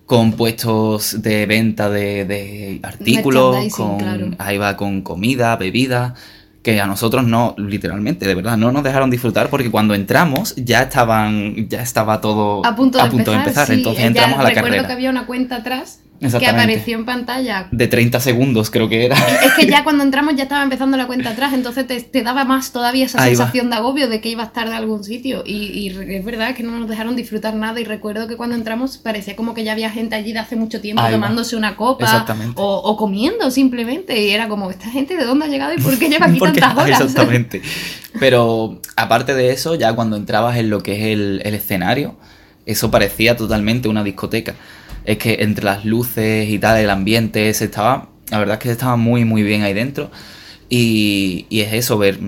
con 0.06 0.34
puestos 0.34 1.22
de 1.22 1.46
venta 1.46 1.90
de, 1.90 2.80
artículos, 2.84 3.74
con, 3.74 4.36
ahí 4.40 4.58
va 4.58 4.76
con 4.76 5.04
comida, 5.04 5.56
bebida, 5.56 6.16
que 6.62 6.82
a 6.82 6.86
nosotros 6.86 7.24
no, 7.24 7.56
literalmente, 7.58 8.28
de 8.28 8.36
verdad, 8.36 8.58
no 8.58 8.74
nos 8.74 8.84
dejaron 8.84 9.10
disfrutar 9.10 9.50
porque 9.50 9.72
cuando 9.72 9.96
entramos 9.96 10.54
ya 10.58 10.82
estaban, 10.82 11.70
ya 11.70 11.82
estaba 11.82 12.20
todo 12.20 12.66
a 12.66 12.76
punto 12.76 13.00
de, 13.00 13.38
empezar, 13.38 13.72
entonces 13.72 14.04
entramos 14.04 14.38
a 14.38 14.44
la 14.44 14.50
carrera. 14.50 14.66
Recuerdo 14.66 14.88
que 14.88 14.94
había 14.94 15.10
una 15.10 15.26
cuenta 15.26 15.56
atrás 15.56 16.01
que 16.22 16.48
apareció 16.48 16.98
en 16.98 17.06
pantalla. 17.06 17.68
De 17.72 17.88
30 17.88 18.20
segundos 18.20 18.70
creo 18.70 18.88
que 18.88 19.06
era. 19.06 19.16
Es 19.44 19.54
que 19.54 19.66
ya 19.66 19.84
cuando 19.84 20.04
entramos 20.04 20.36
ya 20.36 20.44
estaba 20.44 20.62
empezando 20.62 20.96
la 20.96 21.08
cuenta 21.08 21.32
atrás, 21.32 21.54
entonces 21.54 21.86
te, 21.88 22.22
daba 22.22 22.46
más 22.46 22.72
todavía 22.72 23.06
esa 23.06 23.24
sensación 23.24 23.70
de 23.70 23.78
agobio 23.78 24.08
de 24.08 24.22
que 24.22 24.30
ibas 24.30 24.48
estar 24.48 24.70
de 24.70 24.76
algún 24.76 25.04
sitio. 25.04 25.44
Y, 25.46 25.90
es 25.90 26.26
verdad 26.26 26.54
que 26.54 26.64
no 26.64 26.78
nos 26.78 26.88
dejaron 26.88 27.16
disfrutar 27.16 27.56
nada 27.56 27.80
y 27.80 27.84
recuerdo 27.84 28.28
que 28.28 28.38
cuando 28.38 28.56
entramos 28.56 28.98
parecía 28.98 29.36
como 29.36 29.54
que 29.54 29.64
ya 29.64 29.72
había 29.72 29.90
gente 29.90 30.16
allí 30.16 30.34
de 30.34 30.40
hace 30.40 30.56
mucho 30.56 30.82
tiempo 30.82 31.02
tomándose 31.10 31.56
una 31.56 31.76
copa 31.76 32.26
o, 32.56 32.98
comiendo 32.98 33.50
simplemente. 33.50 34.22
Y 34.22 34.30
era 34.30 34.48
como, 34.48 34.70
¿esta 34.70 34.90
gente 34.90 35.18
de 35.18 35.26
dónde 35.26 35.46
ha 35.46 35.50
llegado 35.50 35.74
y 35.74 35.78
por 35.78 35.98
qué 35.98 36.10
lleva 36.10 36.26
aquí 36.28 36.40
tantas 36.40 36.78
horas? 36.78 37.02
Exactamente. 37.02 37.62
Pero 38.20 38.80
aparte 38.96 39.34
de 39.34 39.52
eso, 39.52 39.76
ya 39.76 39.94
cuando 39.94 40.18
entrabas 40.18 40.58
en 40.58 40.70
lo 40.70 40.84
que 40.84 40.98
es 40.98 41.18
el, 41.18 41.42
el 41.46 41.56
escenario, 41.56 42.16
eso 42.66 42.92
parecía 42.92 43.36
totalmente 43.36 43.88
una 43.88 44.04
discoteca 44.04 44.54
es 45.06 45.18
que 45.18 45.38
entre 45.42 45.66
las 45.66 45.86
luces 45.86 46.50
y 46.50 46.60
tal, 46.60 46.78
el 46.80 46.90
ambiente, 46.90 47.54
se 47.54 47.66
estaba, 47.66 48.10
la 48.30 48.40
verdad 48.40 48.56
es 48.56 48.60
que 48.64 48.72
estaba 48.72 48.96
muy, 48.96 49.26
muy 49.26 49.44
bien 49.44 49.64
ahí 49.64 49.74
dentro. 49.74 50.12
Y, 50.70 51.48
y 51.50 51.62
es 51.62 51.74
eso, 51.74 51.98
ver, 51.98 52.20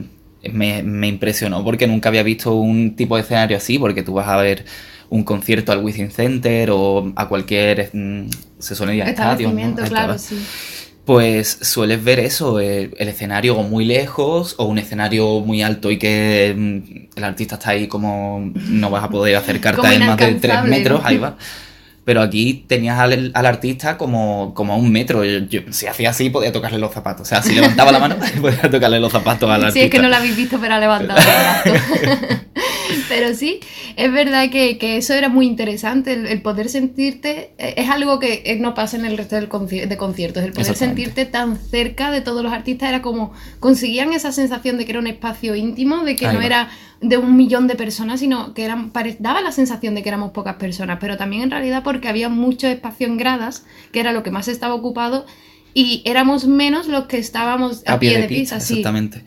me, 0.51 0.83
me, 0.83 1.07
impresionó 1.07 1.63
porque 1.63 1.87
nunca 1.87 2.09
había 2.09 2.23
visto 2.23 2.53
un 2.53 2.95
tipo 2.95 3.15
de 3.15 3.21
escenario 3.21 3.55
así, 3.57 3.79
porque 3.79 4.03
tú 4.03 4.13
vas 4.13 4.27
a 4.27 4.37
ver 4.37 4.65
un 5.09 5.23
concierto 5.23 5.71
al 5.71 5.83
Within 5.83 6.11
Center 6.11 6.71
o 6.71 7.13
a 7.15 7.27
cualquier, 7.27 7.89
mm, 7.93 8.29
se 8.59 8.75
suele 8.75 8.95
ir 8.95 9.03
estadio. 9.03 9.53
claro, 9.87 10.17
sí. 10.17 10.43
Pues 11.05 11.59
sueles 11.61 12.01
ver 12.01 12.19
eso, 12.19 12.59
el, 12.59 12.93
escenario 12.97 13.55
muy 13.57 13.83
lejos 13.83 14.55
o 14.57 14.65
un 14.65 14.79
escenario 14.79 15.41
muy 15.41 15.61
alto 15.61 15.91
y 15.91 15.99
que 15.99 16.55
mm, 16.57 17.17
el 17.17 17.23
artista 17.23 17.55
está 17.55 17.71
ahí 17.71 17.87
como 17.87 18.51
no 18.55 18.89
vas 18.89 19.03
a 19.03 19.09
poder 19.09 19.35
acercarte 19.35 19.85
a 19.85 19.93
él 19.93 19.99
más 19.99 20.17
de 20.17 20.35
tres 20.35 20.63
metros, 20.63 21.01
ahí 21.03 21.17
va. 21.17 21.37
Pero 22.05 22.21
aquí 22.21 22.65
tenías 22.67 22.99
al, 22.99 23.31
artista 23.33 23.97
como, 23.97 24.53
como, 24.53 24.73
a 24.73 24.75
un 24.75 24.91
metro. 24.91 25.23
Yo, 25.23 25.61
si 25.71 25.87
hacía 25.87 26.09
así, 26.09 26.29
podía 26.29 26.51
tocarle 26.51 26.77
los 26.77 26.91
zapatos. 26.91 27.21
O 27.21 27.25
sea, 27.25 27.41
si 27.41 27.55
levantaba 27.55 27.91
la 27.91 27.99
mano, 27.99 28.17
podía 28.41 28.69
tocarle 28.69 28.99
los 28.99 29.11
zapatos 29.11 29.49
al 29.49 29.63
artista. 29.63 29.79
Sí, 29.79 29.85
es 29.85 29.91
que 29.91 29.99
no 29.99 30.09
lo 30.09 30.15
habéis 30.17 30.35
visto, 30.35 30.59
pero 30.59 30.75
ha 30.75 30.79
levantado 30.79 31.19
el 31.19 31.25
brazo. 31.25 32.43
Pero 33.09 33.33
sí, 33.33 33.59
es 33.95 34.11
verdad 34.11 34.49
que, 34.49 34.77
eso 34.97 35.13
era 35.13 35.29
muy 35.29 35.45
interesante, 35.45 36.13
el, 36.13 36.41
poder 36.41 36.69
sentirte, 36.69 37.51
eh, 37.57 37.75
es 37.77 37.89
algo 37.89 38.19
que 38.19 38.43
eh, 38.45 38.57
no 38.59 38.73
pasa 38.73 38.97
en 38.97 39.05
el 39.05 39.17
resto 39.17 39.35
del 39.35 39.49
de 39.89 39.97
conciertos, 39.97 40.43
el 40.43 40.53
poder 40.53 40.75
sentirte 40.75 41.25
tan 41.25 41.57
cerca 41.57 42.11
de 42.11 42.21
todos 42.21 42.43
los 42.43 42.53
artistas 42.53 42.89
era 42.89 43.01
como, 43.01 43.33
conseguían 43.59 44.13
esa 44.13 44.31
sensación 44.31 44.77
de 44.77 44.85
que 44.85 44.91
era 44.91 44.99
un 44.99 45.07
espacio 45.07 45.55
íntimo, 45.55 46.03
de 46.03 46.15
que 46.15 46.31
no 46.31 46.41
era 46.41 46.69
de 47.01 47.17
un 47.17 47.35
millón 47.35 47.67
de 47.67 47.75
personas, 47.75 48.21
sino 48.21 48.53
que 48.53 48.63
eran, 48.63 48.91
daba 49.19 49.41
la 49.41 49.51
sensación 49.51 49.93
de 49.93 50.03
que 50.03 50.09
éramos 50.09 50.31
pocas 50.31 50.55
personas, 50.55 50.97
pero 51.01 51.17
también 51.17 51.43
en 51.43 51.51
realidad 51.51 51.83
porque 51.83 52.07
había 52.07 52.29
mucho 52.29 52.67
espacio 52.67 53.07
en 53.07 53.17
gradas, 53.17 53.65
que 53.91 53.99
era 53.99 54.13
lo 54.13 54.23
que 54.23 54.31
más 54.31 54.47
estaba 54.47 54.73
ocupado, 54.73 55.25
y 55.73 56.01
éramos 56.05 56.45
menos 56.45 56.87
los 56.87 57.05
que 57.05 57.17
estábamos 57.17 57.83
a, 57.87 57.99
pie, 57.99 58.19
de, 58.19 58.27
pista. 58.27 58.57
Exactamente. 58.57 59.23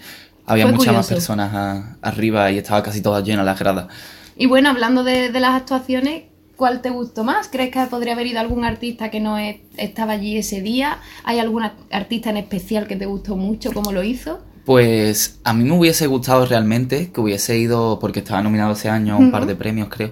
Había 0.47 0.67
muchas 0.69 0.95
más 0.95 1.09
personas 1.09 1.97
arriba 2.01 2.51
y 2.51 2.59
estaba 2.59 2.83
casi 2.83 3.01
toda 3.01 3.21
llena 3.21 3.43
la 3.43 3.55
grada. 3.55 3.89
Y 4.37 4.47
bueno, 4.47 4.71
hablando 4.71 5.03
de, 5.03 5.31
las 5.33 5.55
actuaciones, 5.55 6.25
¿cuál 6.57 6.83
te 6.83 6.91
gustó 6.91 7.25
más? 7.25 7.49
¿Crees 7.49 7.71
que 7.71 7.81
podría 7.87 8.13
haber 8.13 8.27
ido 8.27 8.41
algún 8.41 8.65
artista 8.65 9.11
que 9.11 9.21
no 9.21 9.39
estaba 9.39 10.13
allí 10.13 10.37
ese 10.37 10.61
día? 10.61 10.99
¿Hay 11.25 11.39
algún 11.39 11.65
artista 11.91 12.31
en 12.31 12.37
especial 12.37 12.87
que 12.87 12.97
te 12.97 13.07
gustó 13.07 13.37
mucho 13.37 13.73
cómo 13.73 13.93
lo 13.93 14.03
hizo? 14.03 14.41
Pues 14.67 15.39
a 15.45 15.53
mí 15.53 15.63
me 15.63 15.79
hubiese 15.79 16.09
gustado 16.09 16.45
realmente 16.45 17.13
que 17.13 17.21
hubiese 17.21 17.57
ido, 17.57 17.99
porque 18.01 18.19
estaba 18.19 18.43
nominado 18.43 18.73
ese 18.73 18.89
año 18.89 19.15
a 19.15 19.17
un 19.17 19.31
par 19.31 19.47
de 19.47 19.55
premios, 19.55 19.89
creo, 19.89 20.11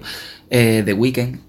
eh, 0.49 0.81
The 0.85 0.93
Weeknd, 0.93 1.39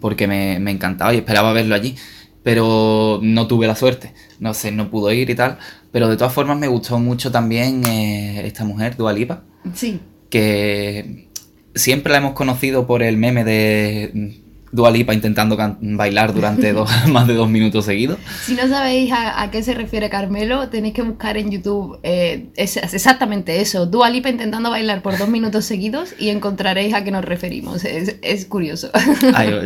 porque 0.00 0.26
me, 0.26 0.54
encantaba 0.70 1.12
y 1.12 1.18
esperaba 1.18 1.52
verlo 1.52 1.74
allí, 1.74 1.96
pero 2.44 3.18
no 3.20 3.48
tuve 3.48 3.66
la 3.66 3.74
suerte, 3.74 4.14
no 4.38 4.54
sé, 4.54 4.70
no 4.70 4.90
pudo 4.90 5.12
ir 5.12 5.28
y 5.28 5.34
tal, 5.34 5.58
pero 5.92 6.08
de 6.08 6.16
todas 6.16 6.32
formas 6.32 6.58
me 6.58 6.68
gustó 6.68 6.98
mucho 6.98 7.30
también 7.30 7.84
eh, 7.86 8.46
esta 8.46 8.64
mujer, 8.64 8.96
Dua 8.96 9.12
Lipa, 9.12 9.42
sí. 9.74 10.00
que 10.30 11.28
siempre 11.74 12.12
la 12.12 12.18
hemos 12.18 12.32
conocido 12.32 12.86
por 12.86 13.02
el 13.02 13.18
meme 13.18 13.44
de 13.44 14.40
Dualipa 14.72 15.12
intentando 15.12 15.56
bailar 15.80 16.32
durante 16.32 16.72
más 17.08 17.26
de 17.28 17.34
dos 17.34 17.48
minutos 17.48 17.84
seguidos. 17.84 18.18
Si 18.44 18.54
no 18.54 18.66
sabéis 18.68 19.12
a, 19.12 19.48
qué 19.50 19.62
se 19.62 19.74
refiere 19.74 20.08
Carmelo, 20.08 20.70
tenéis 20.70 20.94
que 20.94 21.02
buscar 21.02 21.36
en 21.36 21.50
YouTube 21.50 22.00
eh, 22.02 22.46
es, 22.56 22.78
exactamente 22.78 23.60
eso, 23.60 23.86
Dualipa 23.86 24.30
intentando 24.30 24.70
bailar 24.70 25.02
por 25.02 25.18
dos 25.18 25.28
minutos 25.28 25.66
seguidos 25.66 26.14
y 26.18 26.30
encontraréis 26.30 26.94
a 26.94 27.04
qué 27.04 27.10
nos 27.10 27.24
referimos. 27.24 27.84
Es, 27.84 28.46
curioso. 28.46 28.90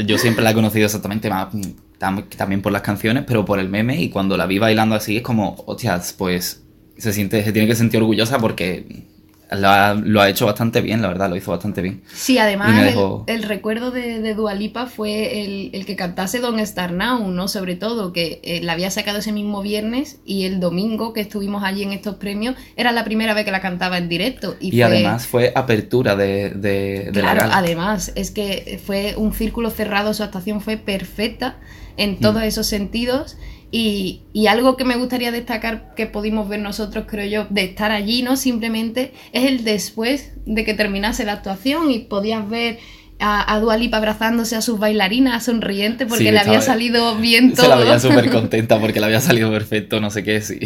yo, 0.05 0.19
siempre 0.19 0.43
la 0.43 0.51
he 0.51 0.55
conocido 0.55 0.87
exactamente 0.87 1.31
más 1.31 1.49
también 1.99 2.63
por 2.63 2.73
las 2.73 2.83
canciones, 2.83 3.25
pero 3.27 3.45
por 3.45 3.59
el 3.59 3.69
meme 3.69 4.01
y 4.01 4.11
cuando 4.11 4.37
la 4.37 4.47
vi 4.47 4.59
bailando 4.59 4.95
así 4.95 5.17
es 5.17 5.23
como, 5.23 5.57
hostias, 5.67 6.15
pues 6.17 6.63
se 6.99 7.13
siente, 7.13 7.43
se 7.43 7.53
tiene 7.53 7.69
que 7.69 7.75
sentir 7.75 8.01
orgullosa 8.01 8.39
porque 8.39 9.07
lo 9.53 10.21
ha, 10.21 10.29
hecho 10.29 10.47
bastante 10.47 10.81
bien, 10.81 11.03
la 11.03 11.09
verdad, 11.09 11.31
lo 11.31 11.37
hizo 11.37 11.53
bastante 11.53 11.81
bien. 11.81 12.03
Sí, 12.13 12.37
además 12.39 12.95
el, 13.27 13.43
recuerdo 13.45 13.93
de, 13.93 14.21
de 14.21 14.35
Dualipa 14.35 14.87
fue 14.87 15.71
el, 15.73 15.87
que 15.87 15.95
cantase 15.95 16.41
Don't 16.41 16.59
Star 16.61 16.93
Now, 16.93 17.29
¿no? 17.29 17.47
Sobre 17.47 17.77
todo, 17.77 18.13
que 18.13 18.41
eh, 18.43 18.61
la 18.63 18.73
había 18.73 18.91
sacado 18.91 19.19
ese 19.19 19.31
mismo 19.31 19.63
viernes 19.63 20.19
y 20.25 20.47
el 20.47 20.59
domingo 20.59 21.13
que 21.13 21.21
estuvimos 21.21 21.63
allí 21.63 21.85
en 21.85 21.93
estos 21.93 22.17
premios 22.17 22.57
era 22.77 22.91
la 22.91 23.05
primera 23.05 23.35
vez 23.35 23.45
que 23.45 23.53
la 23.53 23.61
cantaba 23.61 23.99
en 23.99 24.09
directo. 24.09 24.57
Y, 24.61 24.81
además 24.83 25.27
fue 25.27 25.53
apertura 25.55 26.17
de, 26.17 26.51
de, 26.51 27.11
claro, 27.13 27.49
además, 27.53 28.13
es 28.17 28.33
que 28.33 28.81
fue 28.85 29.15
un 29.17 29.33
círculo 29.33 29.71
cerrado, 29.71 30.13
su 30.13 30.25
actuación 30.25 30.61
fue 30.61 30.77
perfecta 30.77 31.57
en 31.97 32.19
todos 32.19 32.43
mm. 32.43 32.47
esos 32.47 32.67
sentidos 32.67 33.37
y, 33.71 34.47
algo 34.49 34.77
que 34.77 34.85
me 34.85 34.97
gustaría 34.97 35.33
destacar 35.33 35.95
que 35.95 36.07
pudimos 36.07 36.49
ver 36.49 36.61
nosotros, 36.61 37.05
creo 37.09 37.27
yo, 37.27 37.47
de 37.51 37.65
estar 37.65 37.91
allí, 37.91 38.23
¿no? 38.23 38.37
Simplemente 38.37 39.13
es 39.33 39.45
el 39.45 39.65
después 39.65 40.33
de 40.47 40.65
que 40.65 40.73
terminase 40.75 41.25
la 41.25 41.33
actuación 41.33 41.91
y 41.91 41.99
podías 42.01 42.49
ver 42.49 42.79
a, 43.19 43.53
a 43.53 43.61
Dualipa 43.61 43.97
abrazándose 43.97 44.57
a 44.57 44.63
sus 44.63 44.79
bailarinas, 44.79 45.45
sonriente, 45.45 46.07
porque 46.07 46.31
le 46.31 46.39
había 46.39 46.61
salido 46.61 47.17
bien 47.17 47.55
todo. 47.55 47.63
Se 47.67 47.69
la 47.69 47.77
veía 47.77 47.99
súper 47.99 48.31
contenta 48.31 48.79
porque 48.79 49.01
le 49.01 49.07
había 49.07 49.21
salido 49.21 49.51
perfecto, 49.51 50.01
no 50.01 50.11
sé 50.11 50.23
qué, 50.23 50.41
sí. 50.41 50.61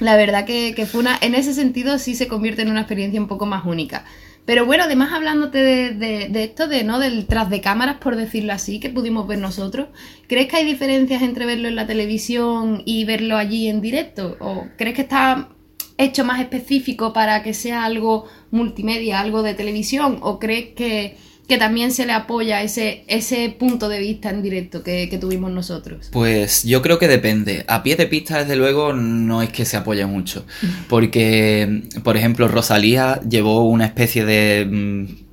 La 0.00 0.16
verdad 0.16 0.44
que, 0.44 0.74
que 0.74 0.86
fue 0.86 1.00
una, 1.00 1.16
en 1.20 1.34
ese 1.34 1.54
sentido 1.54 1.98
sí 1.98 2.14
se 2.14 2.26
convierte 2.26 2.62
en 2.62 2.70
una 2.70 2.80
experiencia 2.80 3.20
un 3.20 3.28
poco 3.28 3.46
más 3.46 3.64
única. 3.64 4.04
Pero 4.44 4.66
bueno, 4.66 4.84
además 4.84 5.12
hablándote 5.12 5.58
de, 5.58 6.42
esto, 6.42 6.66
de 6.66 6.82
no 6.82 6.98
del 6.98 7.26
tras 7.26 7.50
de 7.50 7.60
cámaras, 7.60 7.98
por 7.98 8.16
decirlo 8.16 8.52
así, 8.52 8.80
que 8.80 8.90
pudimos 8.90 9.26
ver 9.26 9.38
nosotros, 9.38 9.88
¿crees 10.26 10.48
que 10.48 10.56
hay 10.56 10.64
diferencias 10.64 11.22
entre 11.22 11.46
verlo 11.46 11.68
en 11.68 11.76
la 11.76 11.86
televisión 11.86 12.82
y 12.84 13.04
verlo 13.04 13.36
allí 13.36 13.68
en 13.68 13.80
directo? 13.80 14.36
¿O 14.40 14.66
crees 14.76 14.96
que 14.96 15.02
está 15.02 15.50
hecho 15.98 16.24
más 16.24 16.40
específico 16.40 17.12
para 17.12 17.42
que 17.42 17.54
sea 17.54 17.84
algo 17.84 18.26
multimedia, 18.50 19.20
algo 19.20 19.42
de 19.42 19.54
televisión? 19.54 20.18
¿O 20.22 20.38
crees 20.38 20.74
que 20.74 21.16
que 21.50 21.58
también 21.58 21.90
se 21.90 22.06
le 22.06 22.12
apoya 22.12 22.62
ese, 22.62 23.02
ese 23.08 23.50
punto 23.50 23.88
de 23.88 23.98
vista 23.98 24.30
en 24.30 24.40
directo 24.40 24.84
que, 24.84 25.18
tuvimos 25.20 25.50
nosotros? 25.50 26.08
Pues 26.12 26.62
yo 26.62 26.80
creo 26.80 27.00
que 27.00 27.08
depende. 27.08 27.64
A 27.66 27.82
pie 27.82 27.96
de 27.96 28.06
pista, 28.06 28.38
desde 28.38 28.54
luego, 28.54 28.92
no 28.92 29.42
es 29.42 29.50
que 29.50 29.64
se 29.64 29.76
apoye 29.76 30.06
mucho. 30.06 30.46
Porque, 30.88 31.82
por 32.04 32.16
ejemplo, 32.16 32.46
Rosalía 32.46 33.20
llevó 33.28 33.64
una 33.64 33.84
especie 33.84 34.24
de 34.24 34.64
mm, 34.64 35.29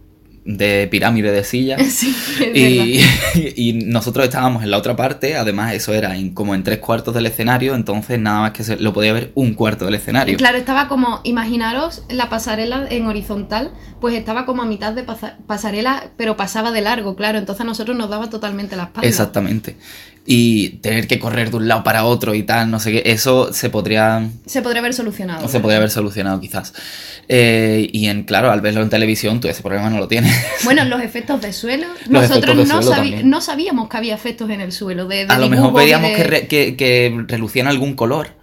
de 0.48 0.88
pirámide 0.89 1.32
de 1.32 1.44
sillas. 1.44 1.82
y, 2.56 3.74
nosotros 3.86 4.25
estábamos 4.25 4.63
en 4.63 4.72
la 4.72 4.77
otra 4.77 4.96
parte, 4.96 5.36
además 5.36 5.74
eso 5.74 5.94
era 5.94 6.16
como 6.34 6.56
en 6.56 6.63
tres 6.63 6.80
cuartos 6.80 7.13
del 7.13 7.25
escenario, 7.25 7.75
entonces 7.75 8.18
nada 8.18 8.42
más 8.42 8.51
que 8.51 8.63
se, 8.63 8.77
lo 8.77 8.94
podía 8.94 9.13
ver 9.13 9.32
un 9.36 9.54
cuarto 9.54 9.86
del 9.86 9.96
escenario. 9.96 10.38
Claro, 10.38 10.58
estaba 10.58 10.88
como, 10.88 11.20
imaginaros 11.24 12.04
la 12.10 12.30
pasarela 12.30 12.88
en 12.89 13.06
horizontal, 13.06 13.72
pues 14.00 14.16
estaba 14.16 14.46
como 14.46 14.63
a 14.63 14.66
mitad 14.66 14.94
de 14.94 15.04
pasarela, 15.46 16.12
pero 16.16 16.38
pasaba 16.38 16.72
de 16.72 16.82
largo, 16.82 17.16
claro, 17.16 17.38
entonces 17.38 17.62
a 17.62 17.66
nosotros 17.66 17.98
nos 17.98 18.10
daba 18.10 18.30
totalmente 18.30 18.75
la 18.75 18.84
espalda. 18.84 19.08
Exactamente 19.08 19.75
y 20.30 20.72
tener 20.82 21.08
que 21.08 21.20
correr 21.20 21.52
de 21.52 21.56
un 21.56 21.70
lado 21.70 21.86
para 21.86 22.04
otro 22.04 22.36
y 22.36 22.44
tal, 22.44 22.70
no 22.70 22.82
sé 22.82 22.92
qué, 22.92 23.04
eso 23.06 23.54
se 23.54 23.70
podría... 23.70 24.28
Se 24.46 24.62
podría 24.62 24.82
haber 24.82 24.94
solucionado. 24.94 25.48
Se 25.48 25.62
podría 25.62 25.78
haber 25.78 25.90
solucionado 25.90 26.42
quizás. 26.42 26.74
Eh, 27.30 27.90
y 27.94 28.08
en, 28.08 28.24
claro, 28.24 28.52
al 28.52 28.60
verlo 28.60 28.82
en 28.82 28.90
televisión, 28.90 29.40
tú 29.40 29.48
ese 29.48 29.64
problema 29.64 29.90
no 29.90 30.00
lo 30.00 30.10
tienes. 30.10 30.36
Bueno, 30.66 30.84
los 30.86 31.02
efectos 31.02 31.42
de 31.42 31.54
suelo. 31.54 31.88
Nosotros 32.10 32.68
no, 32.68 32.82
no, 33.24 33.42
sabíamos 33.42 33.88
que 33.88 33.96
había 33.96 34.16
efectos 34.16 34.50
en 34.50 34.60
el 34.60 34.74
suelo. 34.74 35.08
De, 35.08 35.28
a 35.30 35.40
lo 35.40 35.48
mejor 35.48 35.72
veíamos 35.72 36.12
que, 36.12 36.48
que, 36.48 36.76
que 36.76 37.24
relucían 37.26 37.68
algún 37.68 37.96
color 37.96 38.37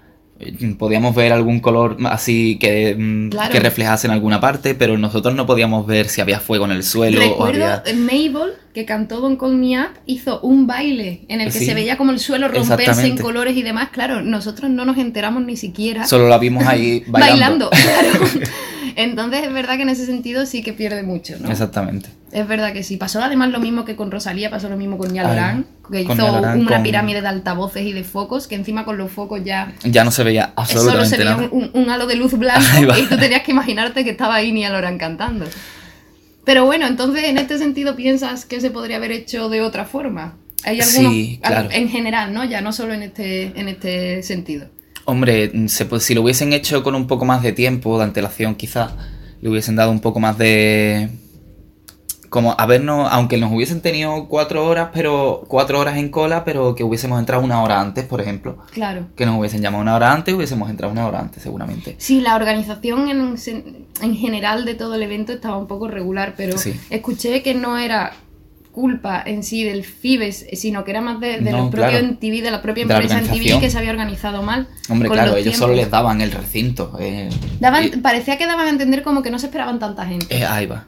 podíamos 0.78 1.14
ver 1.14 1.32
algún 1.32 1.60
color 1.60 1.96
así 2.06 2.58
que, 2.58 2.94
mm, 2.98 3.30
que 3.50 3.60
reflejase 3.60 4.06
en 4.06 4.12
alguna 4.12 4.40
parte, 4.40 4.74
pero 4.74 4.98
nosotros 4.98 5.34
no 5.34 5.46
podíamos 5.46 5.86
ver 5.86 6.08
si 6.08 6.20
había 6.20 6.40
fuego 6.40 6.64
en 6.64 6.72
el 6.72 6.82
suelo. 6.82 7.20
Recuerdo 7.20 7.64
o 7.64 7.94
Mabel, 7.94 8.54
que 8.72 8.84
cantó 8.84 9.20
Don 9.20 9.36
Call 9.36 9.56
Me 9.56 9.78
Up, 9.78 9.90
hizo 10.06 10.40
un 10.40 10.66
baile 10.66 11.24
en 11.28 11.40
el 11.40 11.52
que 11.52 11.58
se 11.58 11.74
veía 11.74 11.96
como 11.96 12.12
el 12.12 12.18
suelo 12.18 12.48
romperse 12.48 13.06
en 13.06 13.18
colores 13.18 13.56
y 13.56 13.62
demás. 13.62 13.90
Claro, 13.90 14.22
nosotros 14.22 14.70
no 14.70 14.84
nos 14.84 14.98
enteramos 14.98 15.42
ni 15.44 15.56
siquiera. 15.56 16.06
Solo 16.06 16.28
la 16.28 16.38
vimos 16.38 16.66
ahí 16.66 17.04
bailando. 17.08 17.70
bailando 17.70 17.70
claro. 17.70 18.50
Entonces 18.96 19.42
es 19.44 19.52
verdad 19.52 19.76
que 19.76 19.82
en 19.82 19.88
ese 19.88 20.06
sentido 20.06 20.46
sí 20.46 20.62
que 20.62 20.72
pierde 20.72 21.02
mucho, 21.02 21.36
¿no? 21.38 21.50
Exactamente. 21.50 22.08
Es 22.32 22.48
verdad 22.48 22.72
que 22.72 22.82
sí. 22.82 22.96
Pasó 22.96 23.22
además 23.22 23.50
lo 23.50 23.60
mismo 23.60 23.84
que 23.84 23.94
con 23.94 24.10
Rosalía, 24.10 24.50
pasó 24.50 24.68
lo 24.68 24.76
mismo 24.76 24.98
con 24.98 25.14
Yalorán, 25.14 25.66
que 25.90 26.02
hizo 26.02 26.42
una 26.42 26.82
pirámide 26.82 27.20
de 27.22 27.28
altavoces 27.28 27.86
y 27.86 27.92
de 27.92 28.02
focos, 28.02 28.48
que 28.48 28.56
encima 28.56 28.84
con 28.84 28.98
los 28.98 29.12
focos 29.12 29.42
ya... 29.44 29.72
Ya 29.84 30.02
no 30.02 30.10
se 30.10 30.24
veía 30.24 30.52
absolutamente 30.56 31.16
Solo 31.16 31.38
se 31.38 31.44
veía 31.44 31.70
un, 31.72 31.90
halo 31.90 32.06
de 32.06 32.16
luz 32.16 32.32
blanco 32.38 32.98
y 32.98 33.06
tú 33.06 33.16
tenías 33.16 33.42
que 33.42 33.52
imaginarte 33.52 34.02
que 34.02 34.10
estaba 34.10 34.34
ahí 34.34 34.58
Yalorán 34.58 34.98
cantando. 34.98 35.46
Pero 36.44 36.64
bueno, 36.64 36.86
entonces 36.86 37.24
en 37.24 37.38
este 37.38 37.58
sentido 37.58 37.96
piensas 37.96 38.44
que 38.44 38.60
se 38.60 38.70
podría 38.70 38.96
haber 38.96 39.12
hecho 39.12 39.48
de 39.48 39.62
otra 39.62 39.84
forma. 39.84 40.34
Hay 40.64 40.80
algunos, 40.80 41.12
sí, 41.12 41.40
claro. 41.42 41.68
en 41.70 41.88
general, 41.88 42.32
¿no? 42.32 42.44
Ya 42.44 42.60
no 42.62 42.72
solo 42.72 42.94
en 42.94 43.02
este, 43.02 43.52
en 43.58 43.68
este 43.68 44.22
sentido. 44.22 44.66
Hombre, 45.06 45.52
si 45.68 46.14
lo 46.14 46.23
hubiesen 46.23 46.52
hecho 46.52 46.82
con 46.82 46.94
un 46.94 47.06
poco 47.06 47.25
más 47.25 47.42
de 47.42 47.52
tiempo, 47.52 47.99
de 47.99 48.04
antelación 48.04 48.54
quizás, 48.54 48.92
le 49.40 49.50
hubiesen 49.50 49.76
dado 49.76 49.90
un 49.90 50.00
poco 50.00 50.20
más 50.20 50.38
de... 50.38 51.11
Como 52.30 52.56
habernos, 52.58 53.08
aunque 53.12 53.37
nos 53.37 53.52
hubiesen 53.52 53.80
tenido 53.80 54.26
cuatro 54.26 54.66
horas, 54.66 54.88
pero 54.92 55.44
cuatro 55.46 55.78
horas 55.78 55.99
en 55.99 56.08
cola, 56.08 56.44
pero 56.44 56.75
que 56.75 56.82
hubiésemos 56.82 57.20
entrado 57.20 57.44
una 57.44 57.62
hora 57.62 57.80
antes, 57.80 58.04
por 58.06 58.20
ejemplo. 58.20 58.58
Claro. 58.73 59.06
Que 59.14 59.25
nos 59.25 59.38
hubiesen 59.38 59.62
llamado 59.62 59.82
una 59.82 59.94
hora 59.94 60.12
antes, 60.12 60.34
hubiésemos 60.34 60.68
entrado 60.68 60.92
una 60.92 61.06
hora 61.06 61.20
antes, 61.20 61.44
seguramente. 61.44 61.94
Sí, 61.99 62.20
la 62.20 62.34
organización 62.34 63.08
en, 63.08 63.37
en 64.02 64.16
general 64.16 64.64
de 64.64 64.75
todo 64.75 64.96
el 64.96 65.04
evento 65.04 65.32
estaba 65.32 65.56
un 65.56 65.68
poco 65.68 65.87
regular, 65.87 66.34
pero 66.37 66.56
escuché 66.90 67.44
que 67.44 67.54
no 67.54 67.78
era 67.78 68.14
culpa 68.75 69.23
en 69.25 69.45
sí 69.45 69.62
del 69.62 69.85
FIBES, 69.85 70.47
sino 70.54 70.85
que 70.85 70.90
era 70.90 71.00
más 71.00 71.21
de, 71.21 71.40
los 71.40 71.71
propios 71.71 72.19
TV, 72.19 72.43
de 72.43 72.50
la 72.50 72.61
propia 72.61 72.83
empresa 72.83 73.19
en 73.21 73.28
TV 73.28 73.61
que 73.61 73.71
se 73.71 73.78
había 73.78 73.90
organizado 73.90 74.43
mal. 74.43 74.66
Hombre, 74.88 75.09
claro, 75.09 75.37
ellos 75.37 75.57
solo 75.57 75.75
les 75.75 75.90
daban 75.90 76.21
el 76.21 76.33
recinto. 76.33 76.97
Eh, 77.00 77.31
parecía 78.02 78.37
que 78.37 78.47
daban 78.47 78.66
a 78.66 78.71
entender 78.71 79.02
como 79.02 79.23
que 79.23 79.31
no 79.31 79.38
se 79.38 79.47
esperaban 79.47 79.78
tanta 79.78 80.04
gente. 80.04 80.37
Eh, 80.37 80.45
ahí 80.45 80.66
va. 80.66 80.87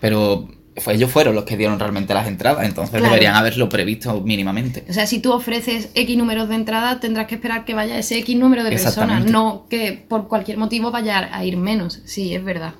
Pero 0.00 0.48
fue, 0.76 0.94
ellos 0.94 1.10
fueron 1.10 1.34
los 1.34 1.44
que 1.44 1.58
dieron 1.58 1.78
realmente 1.78 2.14
las 2.14 2.26
entradas, 2.26 2.66
entonces 2.66 3.02
deberían 3.02 3.34
haberlo 3.34 3.68
previsto 3.68 4.22
mínimamente. 4.22 4.84
O 4.88 4.92
sea, 4.94 5.06
si 5.06 5.20
tú 5.20 5.32
ofreces 5.32 5.90
X 5.94 6.16
números 6.16 6.48
de 6.48 6.54
entradas, 6.54 7.00
tendrás 7.00 7.26
que 7.26 7.34
esperar 7.34 7.66
que 7.66 7.74
vaya 7.74 7.98
ese 7.98 8.18
X 8.18 8.34
número 8.36 8.64
de 8.64 8.70
personas, 8.70 9.26
no 9.26 9.66
que 9.68 9.92
por 10.08 10.26
cualquier 10.26 10.56
motivo 10.56 10.90
vaya 10.90 11.28
a 11.30 11.44
ir 11.44 11.58
menos. 11.58 12.00
Sí, 12.06 12.34
es 12.34 12.42
verdad. 12.42 12.72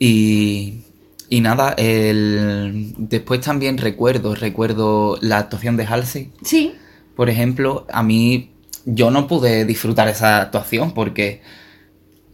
Y 0.00 0.80
y 1.28 1.40
nada, 1.40 1.74
el... 1.78 2.94
después 2.96 3.40
también 3.40 3.78
recuerdo, 3.78 4.34
recuerdo 4.34 5.18
la 5.20 5.38
actuación 5.38 5.76
de 5.76 5.86
Halsey. 5.86 6.32
Sí. 6.42 6.74
Por 7.16 7.30
ejemplo, 7.30 7.86
a 7.92 8.02
mí 8.02 8.50
yo 8.84 9.10
no 9.10 9.26
pude 9.26 9.64
disfrutar 9.64 10.08
esa 10.08 10.42
actuación 10.42 10.92
porque 10.92 11.40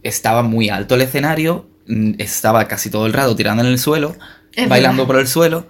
estaba 0.03 0.43
muy 0.43 0.69
alto 0.69 0.95
el 0.95 1.01
escenario, 1.01 1.67
mm, 1.87 2.13
estaba 2.17 2.67
casi 2.67 2.89
todo 2.89 3.05
el 3.05 3.13
rato 3.13 3.35
tirando 3.35 3.63
en 3.63 3.69
el 3.69 3.79
suelo, 3.79 4.15
Es 4.53 4.67
bailando 4.67 5.03
verdad. 5.03 5.13
por 5.13 5.21
el 5.21 5.27
suelo. 5.27 5.67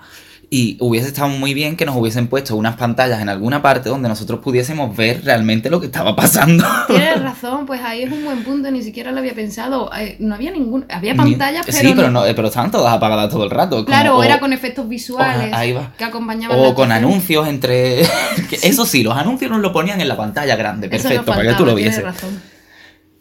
Y 0.54 0.76
hubiese 0.82 1.08
estado 1.08 1.30
muy 1.30 1.54
bien 1.54 1.78
que 1.78 1.86
nos 1.86 1.96
hubiesen 1.96 2.28
puesto 2.28 2.58
unas 2.58 2.76
pantallas 2.76 3.22
en 3.22 3.30
alguna 3.30 3.62
parte 3.62 3.88
donde 3.88 4.10
nosotros 4.10 4.42
pudiésemos 4.42 4.94
ver 4.98 5.24
realmente 5.24 5.70
lo 5.70 5.80
que 5.80 5.86
estaba 5.86 6.14
pasando. 6.14 6.66
Tienes 6.88 7.22
razón, 7.24 7.66
pues 7.66 7.80
ahí 7.82 8.04
es 8.04 8.12
un 8.12 8.26
buen 8.26 8.44
punto, 8.44 8.70
ni 8.70 8.84
siquiera 8.84 9.14
lo 9.14 9.20
había 9.20 9.34
pensado. 9.34 9.90
Eh, 9.98 10.18
No 10.20 10.36
había 10.36 10.52
ningún. 10.52 10.86
Había 10.90 11.14
Ni- 11.14 11.20
pantallas, 11.20 11.66
pero. 11.66 11.78
Sí, 11.78 11.94
pero, 11.96 12.12
no, 12.12 12.26
eh, 12.26 12.34
pero 12.36 12.50
estaban 12.50 12.70
todas 12.70 12.94
apagadas 12.94 13.30
todo 13.30 13.46
el 13.46 13.50
rato. 13.50 13.78
como- 13.78 13.86
Claro, 13.86 14.18
o- 14.18 14.24
era 14.26 14.42
con 14.42 14.52
efectos 14.52 14.90
visuales 14.90 15.54
o- 15.54 15.56
ahí 15.56 15.72
va. 15.72 15.94
que 15.98 16.04
acompañaban 16.04 16.62
la 16.62 16.68
O 16.68 16.76
con 16.76 16.92
anuncios 16.92 17.48
entre... 17.48 18.02
Eso 18.62 18.86
sí, 18.86 19.04
los 19.04 19.16
anuncios 19.16 19.50
nos 19.50 19.62
lo 19.62 19.72
ponían 19.72 20.02
en 20.02 20.10
la 20.10 20.18
pantalla 20.18 20.58
grande, 20.58 20.90
perfecto, 20.90 21.24
para 21.24 21.44
que 21.44 21.54
tú 21.54 21.66
lo 21.66 21.76
tienes 21.76 21.96
vieses. 21.96 22.04
razón. 22.04 22.42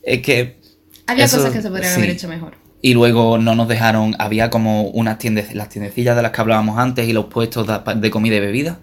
Es 0.02 0.20
que... 0.20 0.58
Había 1.06 1.26
eso- 1.26 1.36
cosas 1.36 1.52
que 1.52 1.62
se 1.62 1.68
podrían 1.68 1.92
sí. 1.94 1.98
haber 2.00 2.10
hecho 2.10 2.26
mejor. 2.26 2.54
Y 2.82 2.94
luego 2.94 3.38
no 3.38 3.54
nos 3.54 3.68
dejaron, 3.68 4.16
había 4.18 4.48
como 4.48 4.84
unas 4.84 5.18
tiendas, 5.18 5.54
las 5.54 5.68
tiendecillas 5.68 6.16
de 6.16 6.22
las 6.22 6.32
que 6.32 6.40
hablábamos 6.40 6.78
antes 6.78 7.08
y 7.08 7.12
los 7.12 7.26
puestos 7.26 7.66
de, 7.66 8.10
comida 8.10 8.36
y 8.36 8.40
bebida, 8.40 8.78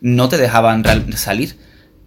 no 0.00 0.28
te 0.28 0.38
dejaban 0.38 0.84
salir. 1.16 1.56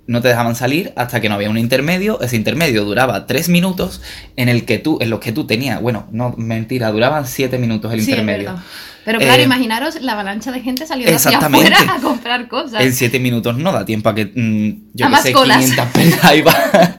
No 0.07 0.21
te 0.21 0.27
dejaban 0.27 0.55
salir 0.55 0.93
hasta 0.95 1.19
que 1.19 1.29
no 1.29 1.35
había 1.35 1.49
un 1.49 1.57
intermedio. 1.57 2.21
Ese 2.21 2.35
intermedio 2.35 2.85
duraba 2.85 3.25
tres 3.25 3.49
minutos 3.49 4.01
en 4.35 4.49
el 4.49 4.63
que 4.65 4.77
tú, 4.77 4.99
en 5.01 5.09
los 5.09 5.19
que 5.19 5.31
tú 5.31 5.47
tenías, 5.47 5.81
bueno, 5.81 6.07
no, 6.11 6.35
mentira, 6.37 6.91
duraban 6.91 7.25
siete 7.25 7.57
minutos 7.57 7.91
el 7.91 8.01
Sí, 8.01 8.11
intermedio. 8.11 8.55
Pero 9.03 9.19
claro, 9.19 9.41
Eh, 9.41 9.45
imaginaros 9.45 10.01
la 10.01 10.13
avalancha 10.13 10.51
de 10.51 10.61
gente 10.61 10.87
saliendo 10.87 11.15
hacia 11.15 11.37
afuera 11.37 11.77
a 11.89 12.01
comprar 12.01 12.47
cosas. 12.47 12.81
En 12.81 12.93
siete 12.93 13.19
minutos 13.19 13.55
no 13.57 13.71
da 13.71 13.85
tiempo 13.85 14.09
a 14.09 14.15
que, 14.15 14.25
mm, 14.25 14.91
yo 14.93 15.05
A 15.07 15.09
que 15.09 15.15
sé, 15.17 15.31
colas. 15.31 15.57
500 15.57 15.87
personas, 15.91 16.97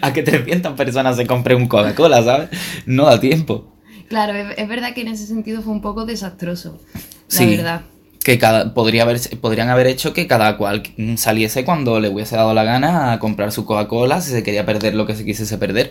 a 0.00 0.12
que 0.12 0.22
300 0.22 0.72
personas 0.72 1.16
se 1.16 1.26
compren 1.26 1.58
un 1.58 1.66
Coca-Cola, 1.66 2.22
¿sabes? 2.22 2.48
No 2.86 3.04
da 3.04 3.20
tiempo. 3.20 3.73
Claro, 4.08 4.34
es, 4.34 4.58
es 4.58 4.68
verdad 4.68 4.94
que 4.94 5.02
en 5.02 5.08
ese 5.08 5.26
sentido 5.26 5.62
fue 5.62 5.72
un 5.72 5.80
poco 5.82 6.04
desastroso. 6.06 6.80
La 6.94 7.00
Sí. 7.28 7.56
verdad. 7.56 7.82
Que 8.22 8.38
cada, 8.38 8.72
podría 8.72 9.02
haber, 9.02 9.18
podrían 9.40 9.68
haber 9.68 9.86
hecho 9.86 10.14
que 10.14 10.26
cada 10.26 10.56
cual 10.56 10.82
saliese 11.16 11.64
cuando 11.66 12.00
le 12.00 12.08
hubiese 12.08 12.36
dado 12.36 12.54
la 12.54 12.64
gana 12.64 13.12
a 13.12 13.18
comprar 13.18 13.52
su 13.52 13.66
Coca-Cola, 13.66 14.22
si 14.22 14.30
se 14.30 14.42
quería 14.42 14.64
perder 14.64 14.94
lo 14.94 15.06
que 15.06 15.14
se 15.14 15.24
quisiese 15.26 15.58
perder. 15.58 15.90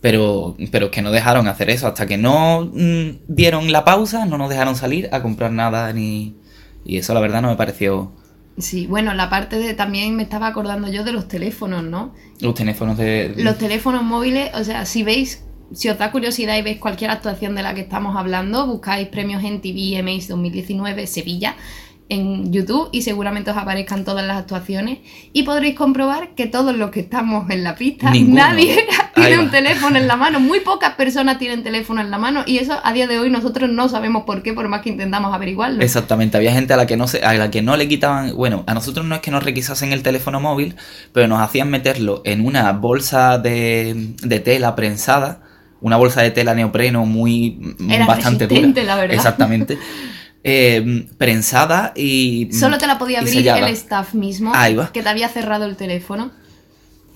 Pero, 0.00 0.56
pero 0.70 0.86
es 0.86 0.92
que 0.92 1.02
no 1.02 1.10
dejaron 1.10 1.48
hacer 1.48 1.70
eso. 1.70 1.88
Hasta 1.88 2.06
que 2.06 2.18
no 2.18 2.70
mm, 2.72 3.08
dieron 3.28 3.72
la 3.72 3.84
pausa, 3.84 4.26
no 4.26 4.38
nos 4.38 4.48
dejaron 4.50 4.76
salir 4.76 5.08
a 5.10 5.22
comprar 5.22 5.50
nada 5.50 5.92
ni. 5.92 6.36
Y 6.84 6.98
eso 6.98 7.14
la 7.14 7.20
verdad 7.20 7.42
no 7.42 7.48
me 7.48 7.56
pareció. 7.56 8.12
Sí, 8.58 8.86
bueno, 8.86 9.12
la 9.14 9.28
parte 9.28 9.58
de 9.58 9.74
también 9.74 10.14
me 10.14 10.22
estaba 10.22 10.46
acordando 10.46 10.88
yo 10.88 11.02
de 11.02 11.12
los 11.12 11.26
teléfonos, 11.26 11.82
¿no? 11.82 12.14
Los 12.40 12.54
teléfonos 12.54 12.96
de. 12.96 13.34
Los 13.38 13.58
teléfonos 13.58 14.04
móviles, 14.04 14.50
o 14.54 14.62
sea, 14.62 14.86
si 14.86 15.02
veis, 15.02 15.42
si 15.72 15.88
os 15.88 15.98
da 15.98 16.10
curiosidad 16.10 16.56
y 16.56 16.62
veis 16.62 16.78
cualquier 16.78 17.10
actuación 17.10 17.54
de 17.54 17.62
la 17.62 17.74
que 17.74 17.80
estamos 17.80 18.16
hablando, 18.16 18.66
buscáis 18.66 19.08
premios 19.08 19.42
en 19.44 19.60
TV 19.60 20.02
MAs 20.02 20.28
2019 20.28 21.06
Sevilla 21.06 21.56
en 22.08 22.52
YouTube 22.52 22.88
y 22.92 23.02
seguramente 23.02 23.50
os 23.50 23.56
aparezcan 23.56 24.04
todas 24.04 24.24
las 24.24 24.38
actuaciones 24.38 24.98
y 25.32 25.42
podréis 25.42 25.74
comprobar 25.74 26.34
que 26.34 26.46
todos 26.46 26.76
los 26.76 26.90
que 26.90 27.00
estamos 27.00 27.50
en 27.50 27.64
la 27.64 27.74
pista, 27.74 28.10
Ninguno. 28.10 28.36
nadie 28.36 28.86
tiene 29.14 29.38
un 29.38 29.50
teléfono 29.50 29.98
en 29.98 30.06
la 30.06 30.16
mano, 30.16 30.38
muy 30.38 30.60
pocas 30.60 30.94
personas 30.94 31.38
tienen 31.38 31.64
teléfono 31.64 32.00
en 32.00 32.10
la 32.10 32.18
mano 32.18 32.44
y 32.46 32.58
eso 32.58 32.78
a 32.82 32.92
día 32.92 33.06
de 33.06 33.18
hoy 33.18 33.30
nosotros 33.30 33.70
no 33.70 33.88
sabemos 33.88 34.22
por 34.24 34.42
qué, 34.42 34.52
por 34.52 34.68
más 34.68 34.82
que 34.82 34.90
intentamos 34.90 35.34
averiguarlo. 35.34 35.82
Exactamente, 35.82 36.36
había 36.36 36.52
gente 36.52 36.74
a 36.74 36.76
la 36.76 36.86
que 36.86 36.96
no 36.96 37.08
se, 37.08 37.24
a 37.24 37.34
la 37.34 37.50
que 37.50 37.62
no 37.62 37.76
le 37.76 37.88
quitaban, 37.88 38.36
bueno, 38.36 38.62
a 38.66 38.74
nosotros 38.74 39.04
no 39.04 39.16
es 39.16 39.20
que 39.20 39.30
nos 39.30 39.42
requisasen 39.42 39.92
el 39.92 40.02
teléfono 40.02 40.40
móvil, 40.40 40.76
pero 41.12 41.26
nos 41.26 41.40
hacían 41.40 41.70
meterlo 41.70 42.22
en 42.24 42.46
una 42.46 42.72
bolsa 42.72 43.38
de, 43.38 44.14
de 44.22 44.40
tela 44.40 44.76
prensada, 44.76 45.40
una 45.80 45.96
bolsa 45.96 46.22
de 46.22 46.30
tela 46.30 46.54
neopreno 46.54 47.04
muy 47.06 47.58
mm, 47.78 47.90
Era 47.90 48.06
bastante 48.06 48.46
dura. 48.46 48.82
la 48.84 48.96
verdad. 48.96 49.14
Exactamente. 49.16 49.78
Eh, 50.48 51.08
prensada 51.18 51.92
y 51.96 52.50
Solo 52.52 52.78
te 52.78 52.86
la 52.86 52.98
podía 52.98 53.18
abrir 53.18 53.34
sellada. 53.34 53.66
el 53.66 53.74
staff 53.74 54.14
mismo 54.14 54.52
Ahí 54.54 54.76
va. 54.76 54.92
que 54.92 55.02
te 55.02 55.08
había 55.08 55.28
cerrado 55.28 55.64
el 55.64 55.74
teléfono. 55.74 56.30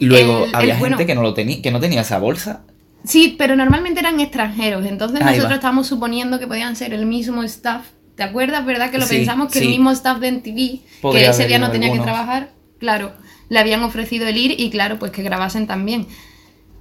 Luego 0.00 0.46
el- 0.46 0.54
había 0.54 0.74
el- 0.74 0.80
bueno. 0.80 0.96
gente 0.96 1.06
que 1.12 1.14
no 1.14 1.22
lo 1.22 1.32
tenía, 1.32 1.62
que 1.62 1.70
no 1.70 1.78
tenía 1.78 2.00
esa 2.00 2.18
bolsa. 2.18 2.62
Sí, 3.04 3.36
pero 3.38 3.54
normalmente 3.54 4.00
eran 4.00 4.18
extranjeros, 4.18 4.84
entonces 4.84 5.20
Ahí 5.20 5.26
nosotros 5.36 5.52
va. 5.52 5.54
estábamos 5.56 5.86
suponiendo 5.86 6.40
que 6.40 6.48
podían 6.48 6.74
ser 6.74 6.92
el 6.92 7.06
mismo 7.06 7.44
staff. 7.44 7.86
¿Te 8.16 8.24
acuerdas, 8.24 8.66
verdad? 8.66 8.90
Que 8.90 8.98
lo 8.98 9.06
Sí, 9.06 9.18
pensamos 9.18 9.52
que 9.52 9.60
sí. 9.60 9.64
el 9.66 9.70
mismo 9.70 9.92
staff 9.92 10.18
de 10.18 10.26
NTV, 10.28 11.12
que 11.12 11.26
ese 11.28 11.46
día 11.46 11.60
no 11.60 11.70
tenía 11.70 11.92
que 11.92 12.00
trabajar, 12.00 12.50
claro, 12.80 13.12
le 13.48 13.58
habían 13.60 13.84
ofrecido 13.84 14.26
el 14.26 14.36
ir 14.36 14.58
y 14.58 14.70
claro, 14.70 14.98
pues 14.98 15.12
que 15.12 15.22
grabasen 15.22 15.68
también. 15.68 16.08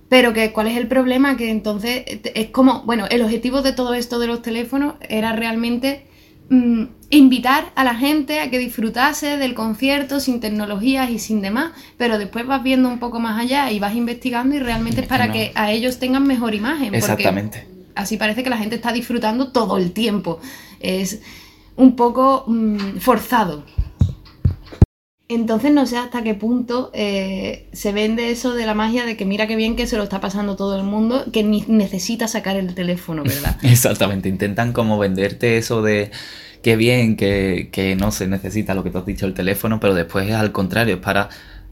Pero 0.10 0.34
que 0.34 0.52
cuál 0.52 0.68
es 0.68 0.78
el 0.78 0.88
problema, 0.88 1.38
que 1.38 1.52
entonces 1.52 2.04
es 2.06 2.48
como, 2.48 2.82
bueno, 2.84 3.06
el 3.10 3.22
objetivo 3.22 3.62
de 3.62 3.74
todo 3.74 3.94
esto 3.94 4.20
de 4.20 4.28
los 4.28 4.42
teléfonos 4.42 4.96
era 5.08 5.34
realmente 5.34 6.08
mm, 6.50 6.86
invitar 7.12 7.72
a 7.76 7.84
la 7.84 7.96
gente 7.96 8.40
a 8.40 8.50
que 8.50 8.58
disfrutase 8.58 9.38
del 9.38 9.54
concierto 9.54 10.20
sin 10.20 10.40
tecnologías 10.40 11.12
y 11.12 11.20
sin 11.20 11.42
demás, 11.42 11.74
pero 11.98 12.18
después 12.18 12.48
vas 12.48 12.64
viendo 12.64 12.90
un 12.90 13.00
poco 13.00 13.20
más 13.20 13.40
allá 13.40 13.72
y 13.72 13.80
vas 13.80 13.96
investigando 13.96 14.56
y 14.56 14.60
realmente 14.60 15.02
es 15.02 15.08
para 15.08 15.28
no. 15.28 15.34
que 15.34 15.52
a 15.54 15.72
ellos 15.72 16.00
tengan 16.00 16.26
mejor 16.26 16.56
imagen. 16.56 16.88
porque 16.88 16.98
Exactamente. 16.98 17.68
así 17.94 18.18
parece 18.18 18.44
que 18.44 18.50
la 18.50 18.58
gente 18.58 18.76
está 18.76 18.92
disfrutando 18.92 19.52
todo 19.52 19.78
el 19.78 19.92
tiempo. 19.92 20.40
Es 20.80 21.22
un 21.76 21.96
poco 21.96 22.46
mm, 22.48 22.98
forzado. 22.98 23.64
Entonces 25.32 25.72
no 25.72 25.86
sé 25.86 25.96
hasta 25.96 26.24
qué 26.24 26.34
punto 26.34 26.90
eh, 26.96 27.68
se 27.72 27.92
vende 27.92 28.32
eso 28.32 28.56
de 28.56 28.66
la 28.66 28.74
magia 28.74 29.06
de 29.06 29.16
que 29.16 29.26
mira 29.26 29.46
qué 29.46 29.56
bien 29.56 29.76
que 29.76 29.86
se 29.86 29.96
lo 29.96 30.02
está 30.02 30.20
pasando 30.20 30.56
todo 30.56 30.76
el 30.76 30.84
mundo, 30.84 31.26
que 31.32 31.44
ni 31.44 31.64
necesita 31.68 32.28
sacar 32.28 32.58
el 32.58 32.74
teléfono, 32.74 33.24
¿verdad? 33.24 33.56
Exactamente, 33.64 34.28
intentan 34.28 34.74
como 34.74 34.98
venderte 34.98 35.58
eso 35.60 35.84
de 35.84 36.10
qué 36.64 36.76
bien, 36.76 37.16
que, 37.16 37.70
que 37.72 37.96
no 37.96 38.12
se 38.12 38.28
necesita 38.28 38.74
lo 38.74 38.84
que 38.84 38.90
tú 38.90 38.98
has 38.98 39.06
dicho 39.06 39.28
el 39.28 39.36
teléfono, 39.36 39.80
pero 39.80 39.94
después 39.94 40.28
es 40.28 40.34
al 40.34 40.52
contrario, 40.52 40.96
es 40.96 41.02
para, 41.02 41.30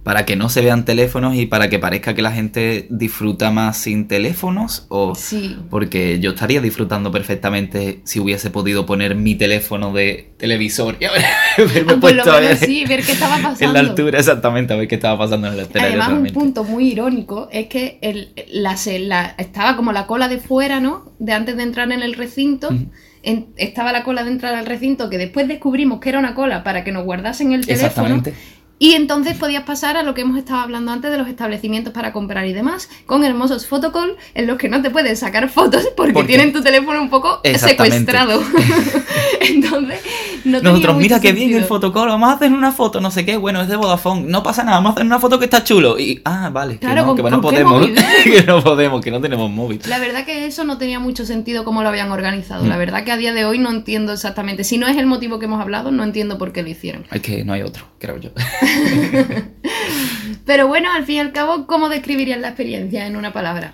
para 0.07 0.23
que 0.25 0.37
no 0.37 0.47
se 0.47 0.61
vean 0.61 0.85
teléfonos 0.85 1.35
y 1.35 1.47
para 1.47 1.67
que 1.67 1.79
parezca 1.79 2.13
que 2.15 2.21
la 2.21 2.31
gente 2.31 2.87
disfruta 2.89 3.51
más 3.51 3.75
sin 3.77 4.07
teléfonos 4.07 4.85
o 4.87 5.15
Sí. 5.15 5.57
porque 5.69 6.21
yo 6.21 6.31
estaría 6.31 6.61
disfrutando 6.61 7.11
perfectamente 7.11 7.99
si 8.05 8.21
hubiese 8.21 8.49
podido 8.49 8.85
poner 8.85 9.15
mi 9.15 9.35
teléfono 9.35 9.91
de 9.91 10.31
televisor 10.37 10.95
y 11.01 11.05
haber- 11.05 11.25
haberme 11.57 11.91
Ah, 11.95 11.97
puesto 11.99 12.31
a 12.31 12.39
ver 12.39 12.55
sí, 12.55 12.85
ver 12.87 13.03
qué 13.03 13.11
estaba 13.11 13.35
pasando. 13.35 13.59
en 13.65 13.73
la 13.73 13.79
altura 13.81 14.19
exactamente, 14.19 14.71
a 14.73 14.77
ver 14.77 14.87
qué 14.87 14.95
estaba 14.95 15.17
pasando 15.17 15.47
en 15.47 15.53
el 15.55 15.59
escenario 15.59 16.01
Además, 16.01 16.21
un 16.21 16.33
punto 16.33 16.63
muy 16.63 16.87
irónico 16.89 17.49
es 17.51 17.67
que 17.67 17.97
el- 18.01 18.29
la, 18.49 18.77
la- 18.99 19.35
estaba 19.37 19.75
como 19.75 19.91
la 19.91 20.07
cola 20.07 20.29
de 20.29 20.37
fuera, 20.37 20.79
¿no? 20.79 21.11
De 21.19 21.33
antes 21.33 21.57
de 21.57 21.63
entrar 21.63 21.91
en 21.91 22.01
el 22.01 22.13
recinto. 22.13 22.69
En- 23.23 23.47
estaba 23.57 23.91
la 23.91 24.03
cola 24.05 24.23
de 24.23 24.31
entrar 24.31 24.55
al 24.55 24.65
recinto 24.67 25.09
que 25.09 25.17
después 25.17 25.49
descubrimos 25.49 25.99
que 25.99 26.07
era 26.07 26.19
una 26.19 26.33
cola 26.33 26.63
para 26.63 26.85
que 26.85 26.93
nos 26.93 27.03
guardasen 27.03 27.51
el 27.51 27.65
teléfono. 27.65 27.87
Exactamente. 27.87 28.33
Y 28.79 28.93
entonces 28.93 29.35
podías 29.37 29.63
pasar 29.63 29.97
a 29.97 30.03
lo 30.03 30.13
que 30.13 30.21
hemos 30.21 30.37
estado 30.37 30.59
hablando 30.59 30.91
antes 30.91 31.09
de 31.09 31.17
los 31.17 31.27
establecimientos 31.27 31.93
para 31.93 32.13
comprar 32.13 32.45
y 32.45 32.53
demás, 32.53 32.89
con 33.05 33.23
hermosos 33.23 33.65
photocall 33.65 34.17
en 34.35 34.45
los 34.45 34.57
que 34.57 34.69
no 34.69 34.81
te 34.81 34.91
puedes 34.91 35.19
sacar 35.19 35.49
fotos 35.49 35.89
porque 35.95 36.23
tienen 36.23 36.53
tu 36.53 36.61
teléfono 36.61 37.01
un 37.01 37.09
poco 37.09 37.41
secuestrado. 37.43 38.43
entonces, 39.41 39.96
no 40.47 40.61
Nosotros, 40.61 40.97
mira 40.97 41.19
qué 41.19 41.31
bien 41.33 41.53
el 41.53 41.65
fotocall, 41.65 42.07
vamos 42.09 42.29
a 42.29 42.33
hacer 42.33 42.51
una 42.51 42.71
foto, 42.71 43.01
no 43.01 43.11
sé 43.11 43.25
qué, 43.25 43.37
bueno, 43.37 43.61
es 43.61 43.67
de 43.67 43.75
Vodafone, 43.75 44.21
no 44.21 44.43
pasa 44.43 44.63
nada, 44.63 44.77
vamos 44.77 44.91
a 44.91 44.93
hacer 44.93 45.05
una 45.05 45.19
foto 45.19 45.39
que 45.39 45.45
está 45.45 45.63
chulo. 45.63 45.99
Y, 45.99 46.21
ah, 46.25 46.49
vale, 46.51 46.77
Claro, 46.77 46.95
que 46.95 47.01
no, 47.01 47.07
¿con- 47.07 47.15
que 47.15 47.31
no 47.31 47.41
con 47.41 47.55
qué 47.55 47.63
podemos, 47.63 48.03
que 48.23 48.43
no 48.43 48.63
podemos, 48.63 49.01
que 49.01 49.11
no 49.11 49.21
tenemos 49.21 49.49
móvil. 49.51 49.81
La 49.87 49.99
verdad 49.99 50.25
que 50.25 50.45
eso 50.45 50.63
no 50.63 50.77
tenía 50.77 50.99
mucho 50.99 51.25
sentido 51.25 51.63
cómo 51.63 51.83
lo 51.83 51.89
habían 51.89 52.11
organizado. 52.11 52.63
Mm. 52.63 52.69
La 52.69 52.77
verdad 52.77 53.03
que 53.03 53.11
a 53.11 53.17
día 53.17 53.33
de 53.33 53.45
hoy 53.45 53.59
no 53.59 53.69
entiendo 53.69 54.13
exactamente. 54.13 54.63
Si 54.63 54.77
no 54.77 54.87
es 54.87 54.97
el 54.97 55.05
motivo 55.05 55.39
que 55.39 55.45
hemos 55.45 55.61
hablado, 55.61 55.91
no 55.91 56.03
entiendo 56.03 56.37
por 56.37 56.51
qué 56.53 56.63
lo 56.63 56.69
hicieron. 56.69 57.05
Es 57.11 57.21
que 57.21 57.43
no 57.43 57.53
hay 57.53 57.61
otro, 57.61 57.85
creo 57.99 58.17
yo. 58.17 58.31
Pero 60.45 60.67
bueno, 60.67 60.91
al 60.93 61.05
fin 61.05 61.15
y 61.15 61.19
al 61.19 61.31
cabo, 61.33 61.67
¿cómo 61.67 61.89
describirías 61.89 62.39
la 62.39 62.49
experiencia 62.49 63.05
en 63.05 63.15
una 63.15 63.33
palabra? 63.33 63.73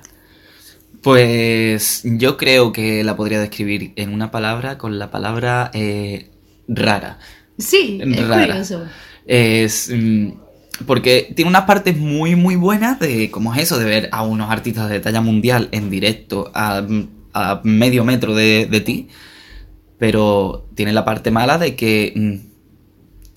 Pues 1.01 2.01
yo 2.05 2.37
creo 2.37 2.71
que 2.71 3.03
la 3.03 3.17
podría 3.17 3.39
describir 3.39 3.91
en 3.97 4.13
una 4.13 4.31
palabra 4.31 4.77
con 4.77 4.99
la 4.99 5.11
palabra 5.11 5.69
eh, 5.73 6.29
rara. 6.67 7.19
Sí, 7.57 7.99
es 8.01 8.27
Rara. 8.27 8.47
curioso. 8.47 8.83
Es. 9.25 9.91
mm, 9.93 10.29
porque 10.87 11.31
tiene 11.35 11.49
unas 11.49 11.63
partes 11.63 11.95
muy, 11.97 12.35
muy 12.35 12.55
buenas 12.55 12.99
de 12.99 13.29
cómo 13.29 13.53
es 13.53 13.61
eso, 13.61 13.77
de 13.77 13.85
ver 13.85 14.09
a 14.11 14.23
unos 14.23 14.49
artistas 14.49 14.89
de 14.89 14.99
talla 14.99 15.21
mundial 15.21 15.69
en 15.71 15.89
directo 15.91 16.51
a, 16.55 16.83
a 17.33 17.61
medio 17.63 18.03
metro 18.03 18.33
de, 18.33 18.67
de 18.69 18.81
ti. 18.81 19.07
Pero 19.99 20.67
tiene 20.75 20.91
la 20.93 21.05
parte 21.05 21.31
mala 21.31 21.57
de 21.57 21.75
que 21.75 22.11
mm, 22.15 22.35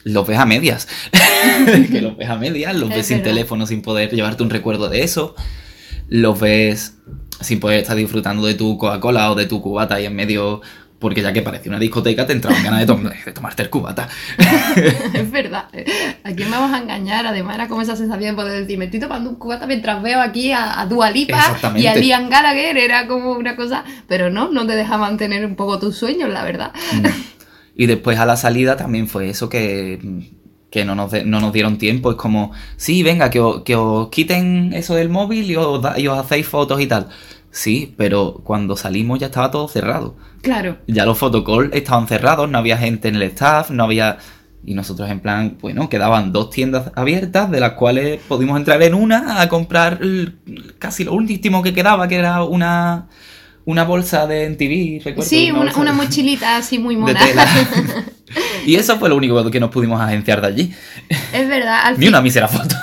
los 0.05 0.27
ves 0.27 0.39
a 0.39 0.47
medias. 0.47 0.89
Que 1.91 2.01
los 2.01 2.17
ves 2.17 2.29
a 2.29 2.37
medias, 2.37 2.75
los 2.77 2.91
Es 2.91 2.97
ves 2.97 3.07
sin 3.07 3.19
verdad. 3.19 3.31
teléfono, 3.33 3.67
sin 3.67 3.83
poder 3.83 4.11
llevarte 4.13 4.43
un 4.43 4.51
recuerdo 4.51 4.89
de 4.89 5.03
eso. 5.03 5.35
Los 6.09 6.39
ves 6.41 6.95
sin 7.41 7.61
poder 7.61 7.81
estar 7.81 7.97
disfrutando 7.97 8.47
de 8.47 8.55
tu 8.55 8.79
Coca-Cola 8.79 9.31
o 9.31 9.35
de 9.35 9.47
tu 9.47 9.61
cubata 9.61 10.01
y 10.01 10.07
en 10.07 10.15
medio 10.17 10.63
porque 10.99 11.21
ya 11.23 11.33
que 11.33 11.43
parecía 11.43 11.71
una 11.71 11.79
discoteca 11.79 12.27
te 12.27 12.33
entraban 12.33 12.63
ganas 12.65 12.87
de, 12.87 12.95
de 13.27 13.33
tomarte 13.33 13.63
el 13.63 13.71
cubata. 13.71 14.09
es 15.15 15.31
verdad. 15.31 15.67
¿A 16.25 16.33
quién 16.33 16.51
vamos 16.51 16.73
a 16.73 16.79
engañar? 16.79 17.27
Además 17.27 17.57
era 17.57 17.69
como 17.69 17.83
esa 17.83 17.97
sensación 17.97 18.35
de 18.35 18.43
poder 18.43 18.61
decir, 18.63 18.79
me 18.79 18.87
estoy 18.87 19.01
tomando 19.01 19.29
un 19.31 19.37
cubata 19.37 19.67
mientras 19.67 20.03
veo 20.03 20.21
aquí 20.21 20.53
a, 20.53 20.81
a 20.81 20.87
Dua 20.87 21.11
Lipa 21.11 21.39
Exactamente. 21.39 21.83
y 21.83 21.87
a 21.87 21.97
Liam 21.97 22.29
Gallagher. 22.31 22.79
Era 22.79 23.07
como 23.07 23.33
una 23.33 23.57
cosa... 23.57 23.85
Pero 24.09 24.31
no, 24.31 24.51
no 24.51 24.67
te 24.67 24.75
dejaban 24.75 25.17
tener 25.19 25.45
un 25.45 25.55
poco 25.55 25.79
tus 25.79 25.97
sueños, 25.97 26.31
la 26.31 26.43
verdad. 26.45 26.73
Y 27.75 27.87
después 27.87 28.19
a 28.19 28.25
la 28.27 28.37
salida 28.37 28.77
también 28.77 29.07
fue 29.07 29.29
eso 29.29 29.51
que, 29.51 29.99
que 30.71 30.85
no, 30.87 30.95
nos 30.95 31.11
de- 31.11 31.25
no 31.27 31.41
nos 31.41 31.53
dieron 31.53 31.77
tiempo. 31.77 32.11
Es 32.11 32.17
como, 32.17 32.53
sí, 32.79 33.03
venga, 33.03 33.29
que 33.29 33.41
os, 33.41 33.63
que 33.65 33.77
os 33.77 34.09
quiten 34.09 34.73
eso 34.73 34.95
del 34.95 35.11
móvil 35.11 35.51
y 35.51 35.57
os, 35.57 35.83
da- 35.83 35.99
y 35.99 36.09
os 36.09 36.19
hacéis 36.19 36.47
fotos 36.49 36.81
y 36.81 36.87
tal. 36.87 37.09
Sí, 37.57 37.95
pero 37.97 38.43
cuando 38.45 38.77
salimos 38.77 39.19
ya 39.19 39.27
estaba 39.29 39.51
todo 39.51 39.67
cerrado. 39.67 40.15
Claro. 40.43 40.77
Ya 40.87 41.07
los 41.07 41.17
photocalls 41.17 41.71
estaban 41.73 42.07
cerrados, 42.07 42.51
no 42.51 42.59
había 42.59 42.77
gente 42.77 43.09
en 43.09 43.15
el 43.17 43.23
staff, 43.23 43.71
no 43.71 43.85
había... 43.85 44.19
Y 44.63 44.75
nosotros 44.75 45.09
en 45.09 45.21
plan, 45.21 45.57
bueno, 45.63 45.89
quedaban 45.89 46.33
dos 46.33 46.51
tiendas 46.51 46.91
abiertas, 46.97 47.51
de 47.51 47.61
las 47.61 47.73
cuales 47.73 48.21
pudimos 48.29 48.59
entrar 48.59 48.83
en 48.83 48.93
una 48.95 49.41
a 49.41 49.49
comprar 49.49 50.01
casi 50.79 51.05
lo 51.05 51.15
último 51.15 51.63
que 51.63 51.73
quedaba, 51.73 52.09
que 52.09 52.17
era 52.17 52.43
una, 52.45 53.07
una 53.65 53.85
bolsa 53.85 54.27
de 54.27 54.51
MTV, 54.51 55.05
recuerdo. 55.05 55.29
Sí, 55.31 55.51
una, 55.51 55.73
una 55.77 55.93
de- 55.93 55.97
mochilita 55.97 56.57
así 56.59 56.79
muy 56.79 56.95
de 56.97 57.01
mona. 57.01 57.19
tela. 57.25 57.47
y 58.65 58.75
eso 58.75 58.99
fue 58.99 59.09
lo 59.09 59.17
único 59.17 59.51
que 59.51 59.61
nos 59.61 59.71
pudimos 59.71 60.01
agenciar 60.01 60.41
de 60.41 60.47
allí. 60.47 60.75
es 61.33 61.49
verdad. 61.49 61.81
Al, 61.85 61.99
Ni 61.99 62.09
una 62.09 62.21
mísera 62.21 62.49
foto. 62.49 62.75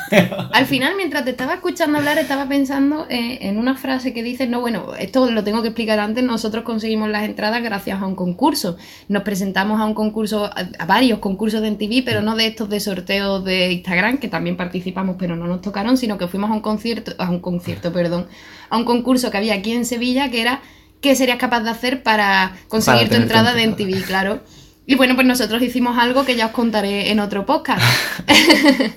al 0.51 0.65
final, 0.65 0.93
mientras 0.95 1.25
te 1.25 1.31
estaba 1.31 1.55
escuchando 1.55 1.97
hablar, 1.97 2.17
estaba 2.17 2.47
pensando 2.47 3.05
eh, 3.09 3.39
en 3.41 3.57
una 3.57 3.75
frase 3.75 4.13
que 4.13 4.23
dice, 4.23 4.47
no, 4.47 4.61
bueno, 4.61 4.93
esto 4.97 5.29
lo 5.29 5.43
tengo 5.43 5.61
que 5.61 5.69
explicar 5.69 5.99
antes, 5.99 6.23
nosotros 6.23 6.63
conseguimos 6.63 7.09
las 7.09 7.23
entradas 7.23 7.61
gracias 7.61 8.01
a 8.01 8.05
un 8.05 8.15
concurso. 8.15 8.77
Nos 9.09 9.23
presentamos 9.23 9.81
a 9.81 9.85
un 9.85 9.93
concurso, 9.93 10.45
a, 10.45 10.85
varios 10.85 11.19
concursos 11.19 11.61
de 11.61 11.71
MTV, 11.71 12.03
pero 12.05 12.21
no 12.21 12.35
de 12.35 12.47
estos 12.47 12.69
de 12.69 12.79
sorteos 12.79 13.43
de 13.43 13.71
Instagram, 13.73 14.17
que 14.17 14.27
también 14.27 14.55
participamos, 14.55 15.17
pero 15.19 15.35
no 15.35 15.47
nos 15.47 15.61
tocaron, 15.61 15.97
sino 15.97 16.17
que 16.17 16.27
fuimos 16.27 16.49
a 16.49 16.53
un 16.53 16.61
concierto, 16.61 17.13
a 17.17 17.29
un 17.29 17.39
concierto, 17.39 17.91
perdón, 17.91 18.27
a 18.69 18.77
un 18.77 18.85
concurso 18.85 19.29
que 19.31 19.37
había 19.37 19.55
aquí 19.55 19.73
en 19.73 19.85
Sevilla, 19.85 20.29
que 20.29 20.41
era 20.41 20.61
¿qué 21.03 21.15
serías 21.15 21.37
capaz 21.37 21.59
de 21.59 21.69
hacer 21.69 22.01
para 22.01 22.55
conseguir 22.69 23.09
tu 23.09 23.15
entrada 23.15 23.53
de. 23.53 23.67
MTV? 23.67 24.05
Claro. 24.07 24.41
Y 24.85 24.95
bueno, 24.95 25.15
pues 25.15 25.25
nosotros 25.25 25.61
hicimos 25.61 25.97
algo 25.97 26.25
que 26.25 26.35
ya 26.35 26.47
os 26.47 26.51
contaré 26.51 27.11
en 27.11 27.19
otro 27.19 27.45
podcast. 27.45 27.81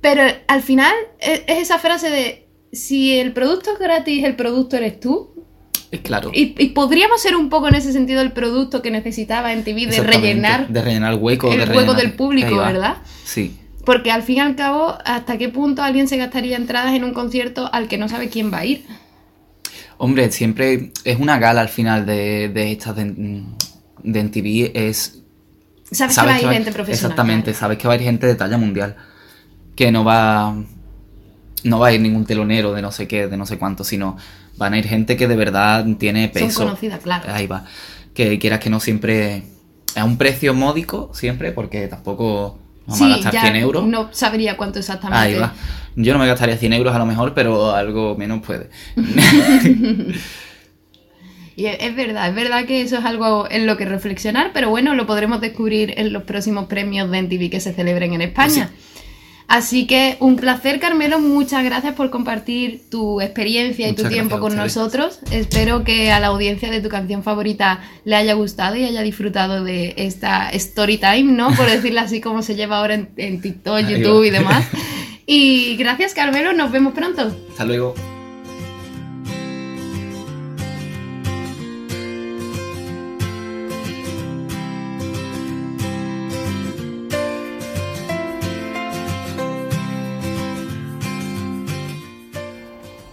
Pero 0.00 0.22
al 0.46 0.62
final 0.62 0.92
es 1.18 1.42
es 1.46 1.58
esa 1.62 1.78
frase 1.78 2.10
de 2.10 2.48
si 2.72 3.18
el 3.18 3.32
producto 3.32 3.72
es 3.72 3.78
gratis, 3.78 4.24
el 4.24 4.36
producto 4.36 4.76
eres 4.76 5.00
tú. 5.00 5.30
claro. 6.02 6.30
Y, 6.34 6.54
y 6.58 6.68
podríamos 6.70 7.22
ser 7.22 7.36
un 7.36 7.48
poco 7.48 7.68
en 7.68 7.74
ese 7.76 7.92
sentido 7.92 8.20
el 8.20 8.32
producto 8.32 8.82
que 8.82 8.90
necesitaba 8.90 9.52
en 9.52 9.64
TV 9.64 9.86
de 9.86 10.00
rellenar 10.02 10.68
De 10.68 10.82
rellenar 10.82 11.14
el 11.14 11.18
hueco. 11.20 11.50
el 11.50 11.66
de 11.68 11.76
hueco 11.76 11.94
del 11.94 12.12
público. 12.12 12.56
¿verdad? 12.56 12.98
Sí. 13.24 13.56
Porque 13.84 14.10
al 14.10 14.22
fin 14.22 14.36
y 14.36 14.40
al 14.40 14.56
cabo, 14.56 14.98
¿hasta 15.04 15.38
qué 15.38 15.48
punto 15.48 15.82
alguien 15.82 16.08
se 16.08 16.16
gastaría 16.16 16.56
entradas 16.56 16.94
en 16.94 17.04
un 17.04 17.14
concierto 17.14 17.70
al 17.72 17.88
que 17.88 17.98
no 17.98 18.08
sabe 18.08 18.28
quién 18.28 18.52
va 18.52 18.58
a 18.58 18.64
ir? 18.66 18.84
Hombre, 19.96 20.30
siempre 20.32 20.92
es 21.04 21.18
una 21.18 21.38
gala 21.38 21.62
al 21.62 21.68
final 21.68 22.04
de, 22.04 22.48
de 22.50 22.72
estas 22.72 22.96
de, 22.96 23.42
de 24.06 24.22
MTV. 24.24 24.70
Es 24.74 25.22
Sabes, 25.90 26.16
que 26.16 26.26
va 26.26 26.34
a 26.34 26.40
ir 26.40 26.48
gente 26.48 26.72
profesional. 26.72 27.12
Exactamente, 27.12 27.50
claro. 27.50 27.58
sabes 27.58 27.78
que 27.78 27.86
va 27.86 27.94
a 27.94 27.96
ir 27.96 28.02
gente 28.02 28.26
de 28.26 28.34
talla 28.34 28.56
mundial. 28.58 28.96
Que 29.74 29.92
no 29.92 30.04
va. 30.04 30.56
No 31.64 31.78
va 31.78 31.88
a 31.88 31.92
ir 31.92 32.00
ningún 32.00 32.24
telonero 32.24 32.72
de 32.72 32.82
no 32.82 32.92
sé 32.92 33.06
qué, 33.08 33.28
de 33.28 33.36
no 33.36 33.44
sé 33.44 33.58
cuánto, 33.58 33.84
sino 33.84 34.16
van 34.56 34.74
a 34.74 34.78
ir 34.78 34.86
gente 34.86 35.16
que 35.16 35.26
de 35.28 35.36
verdad 35.36 35.84
tiene 35.98 36.24
Son 36.26 36.32
peso. 36.32 36.64
conocidas, 36.64 37.00
claro. 37.00 37.32
Ahí 37.32 37.46
va. 37.46 37.64
Que 38.14 38.38
quieras 38.38 38.60
que 38.60 38.70
no 38.70 38.80
siempre. 38.80 39.42
A 39.94 40.04
un 40.04 40.16
precio 40.18 40.54
módico, 40.54 41.10
siempre, 41.14 41.52
porque 41.52 41.88
tampoco 41.88 42.58
vamos 42.86 43.02
a 43.02 43.08
gastar 43.08 43.32
ya 43.32 43.40
100 43.42 43.56
euros. 43.56 43.86
no 43.86 44.10
sabría 44.12 44.56
cuánto 44.56 44.78
exactamente. 44.78 45.18
Ahí 45.18 45.34
va. 45.34 45.54
Yo 45.96 46.12
no 46.12 46.18
me 46.18 46.26
gastaría 46.26 46.56
100 46.58 46.72
euros 46.74 46.94
a 46.94 46.98
lo 46.98 47.06
mejor, 47.06 47.32
pero 47.32 47.74
algo 47.74 48.14
menos 48.16 48.42
puede. 48.44 48.68
Y 51.56 51.66
es, 51.66 51.78
es 51.80 51.96
verdad, 51.96 52.28
es 52.28 52.34
verdad 52.34 52.66
que 52.66 52.82
eso 52.82 52.98
es 52.98 53.04
algo 53.04 53.48
en 53.50 53.66
lo 53.66 53.76
que 53.76 53.86
reflexionar, 53.86 54.50
pero 54.52 54.68
bueno, 54.68 54.94
lo 54.94 55.06
podremos 55.06 55.40
descubrir 55.40 55.94
en 55.96 56.12
los 56.12 56.24
próximos 56.24 56.66
premios 56.66 57.10
de 57.10 57.18
NTV 57.18 57.50
que 57.50 57.60
se 57.60 57.72
celebren 57.72 58.12
en 58.12 58.20
España. 58.20 58.70
Así 59.48 59.86
que 59.86 60.16
un 60.18 60.36
placer, 60.36 60.80
Carmelo. 60.80 61.20
Muchas 61.20 61.64
gracias 61.64 61.94
por 61.94 62.10
compartir 62.10 62.90
tu 62.90 63.20
experiencia 63.20 63.88
y 63.88 63.94
tu 63.94 64.08
tiempo 64.08 64.40
con 64.40 64.56
nosotros. 64.56 65.20
Espero 65.30 65.84
que 65.84 66.10
a 66.10 66.18
la 66.18 66.28
audiencia 66.28 66.68
de 66.68 66.80
tu 66.80 66.88
canción 66.88 67.22
favorita 67.22 67.80
le 68.04 68.16
haya 68.16 68.34
gustado 68.34 68.74
y 68.74 68.84
haya 68.84 69.02
disfrutado 69.02 69.62
de 69.62 69.94
esta 69.98 70.50
story 70.50 70.98
time, 70.98 71.32
¿no? 71.32 71.54
Por 71.54 71.66
decirlo 71.70 72.00
así 72.00 72.20
como 72.20 72.42
se 72.42 72.56
lleva 72.56 72.78
ahora 72.78 72.94
en, 72.94 73.10
en 73.16 73.40
TikTok, 73.40 73.76
Ahí 73.76 73.98
YouTube 74.00 74.22
va. 74.22 74.26
y 74.26 74.30
demás. 74.30 74.64
Y 75.28 75.74
gracias, 75.76 76.14
Carmelo. 76.14 76.52
Nos 76.52 76.70
vemos 76.70 76.94
pronto. 76.94 77.36
Hasta 77.50 77.64
luego. 77.64 78.15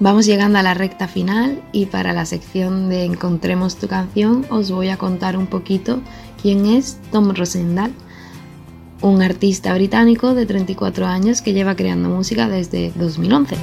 Vamos 0.04 0.26
llegando 0.26 0.60
a 0.60 0.64
la 0.64 0.74
recta 0.74 1.08
final 1.08 1.64
y 1.72 1.86
para 1.86 2.12
la 2.12 2.26
sección 2.26 2.90
de 2.90 3.06
Encontremos 3.06 3.78
tu 3.78 3.88
canción 3.88 4.46
os 4.50 4.70
voy 4.70 4.90
a 4.90 4.98
contar 4.98 5.38
un 5.38 5.48
poquito 5.48 6.02
quién 6.42 6.66
es 6.66 6.98
Tom 7.10 7.34
Rosendal, 7.34 7.94
un 9.02 9.22
artista 9.22 9.74
británico 9.74 10.34
de 10.36 10.46
34 10.46 11.06
años 11.06 11.42
que 11.42 11.54
lleva 11.54 11.78
creando 11.78 12.10
música 12.10 12.50
desde 12.50 12.92
2011. 12.98 13.56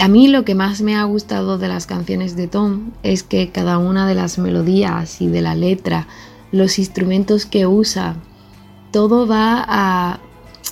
A 0.00 0.08
mí 0.08 0.28
lo 0.28 0.46
que 0.46 0.54
más 0.54 0.80
me 0.80 0.96
ha 0.96 1.04
gustado 1.04 1.58
de 1.58 1.68
las 1.68 1.84
canciones 1.84 2.36
de 2.36 2.48
Tom 2.48 2.92
es 3.02 3.22
que 3.22 3.50
cada 3.50 3.76
una 3.76 4.08
de 4.08 4.14
las 4.14 4.38
melodías 4.38 5.20
y 5.20 5.26
de 5.28 5.42
la 5.42 5.54
letra, 5.54 6.06
los 6.52 6.78
instrumentos 6.78 7.44
que 7.44 7.66
usa, 7.66 8.16
todo 8.90 9.26
va 9.26 10.20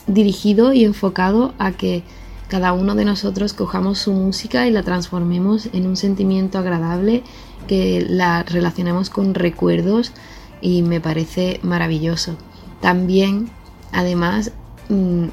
dirigido 0.06 0.72
y 0.72 0.84
enfocado 0.84 1.54
a 1.58 1.72
que 1.72 2.02
cada 2.48 2.72
uno 2.72 2.94
de 2.94 3.04
nosotros 3.04 3.52
cojamos 3.54 3.98
su 3.98 4.12
música 4.12 4.66
y 4.66 4.70
la 4.70 4.82
transformemos 4.82 5.68
en 5.72 5.86
un 5.86 5.96
sentimiento 5.96 6.58
agradable, 6.58 7.22
que 7.66 8.04
la 8.06 8.42
relacionemos 8.42 9.10
con 9.10 9.34
recuerdos 9.34 10.12
y 10.60 10.82
me 10.82 11.00
parece 11.00 11.58
maravilloso. 11.62 12.36
También, 12.80 13.48
además, 13.92 14.52
mm, 14.88 15.24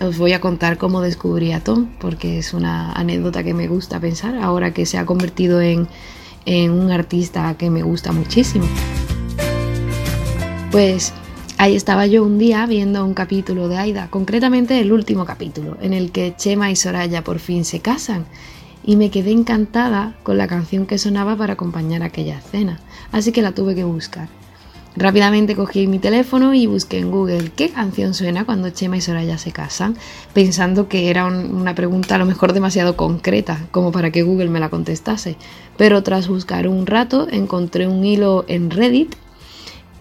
os 0.00 0.18
voy 0.18 0.32
a 0.32 0.40
contar 0.40 0.76
cómo 0.76 1.00
descubrí 1.00 1.52
a 1.52 1.60
Tom, 1.62 1.86
porque 2.00 2.38
es 2.38 2.52
una 2.52 2.92
anécdota 2.92 3.44
que 3.44 3.54
me 3.54 3.68
gusta 3.68 4.00
pensar 4.00 4.36
ahora 4.36 4.74
que 4.74 4.84
se 4.84 4.98
ha 4.98 5.06
convertido 5.06 5.60
en, 5.60 5.88
en 6.44 6.72
un 6.72 6.90
artista 6.90 7.54
que 7.56 7.70
me 7.70 7.82
gusta 7.82 8.12
muchísimo. 8.12 8.66
Pues 10.70 11.14
ahí 11.58 11.74
estaba 11.76 12.06
yo 12.06 12.22
un 12.24 12.38
día 12.38 12.66
viendo 12.66 13.04
un 13.04 13.14
capítulo 13.14 13.68
de 13.68 13.78
Aida, 13.78 14.08
concretamente 14.10 14.80
el 14.80 14.92
último 14.92 15.24
capítulo, 15.24 15.76
en 15.80 15.92
el 15.92 16.10
que 16.12 16.34
Chema 16.36 16.70
y 16.70 16.76
Soraya 16.76 17.24
por 17.24 17.38
fin 17.38 17.64
se 17.64 17.80
casan. 17.80 18.26
Y 18.84 18.94
me 18.96 19.10
quedé 19.10 19.32
encantada 19.32 20.14
con 20.22 20.38
la 20.38 20.46
canción 20.46 20.86
que 20.86 20.98
sonaba 20.98 21.34
para 21.36 21.54
acompañar 21.54 22.02
aquella 22.02 22.38
escena, 22.38 22.78
así 23.10 23.32
que 23.32 23.42
la 23.42 23.52
tuve 23.52 23.74
que 23.74 23.82
buscar. 23.82 24.28
Rápidamente 24.98 25.56
cogí 25.56 25.88
mi 25.88 25.98
teléfono 25.98 26.54
y 26.54 26.66
busqué 26.66 26.98
en 27.00 27.10
Google 27.10 27.50
qué 27.54 27.68
canción 27.68 28.14
suena 28.14 28.46
cuando 28.46 28.70
Chema 28.70 28.96
y 28.96 29.00
Soraya 29.00 29.36
se 29.38 29.52
casan, 29.52 29.96
pensando 30.32 30.88
que 30.88 31.10
era 31.10 31.26
un- 31.26 31.54
una 31.54 31.74
pregunta 31.74 32.14
a 32.14 32.18
lo 32.18 32.24
mejor 32.26 32.52
demasiado 32.52 32.96
concreta 32.96 33.66
como 33.72 33.92
para 33.92 34.10
que 34.10 34.22
Google 34.22 34.48
me 34.48 34.60
la 34.60 34.70
contestase. 34.70 35.36
Pero 35.76 36.02
tras 36.02 36.28
buscar 36.28 36.66
un 36.68 36.86
rato 36.86 37.26
encontré 37.30 37.88
un 37.88 38.04
hilo 38.06 38.44
en 38.48 38.70
Reddit 38.70 39.16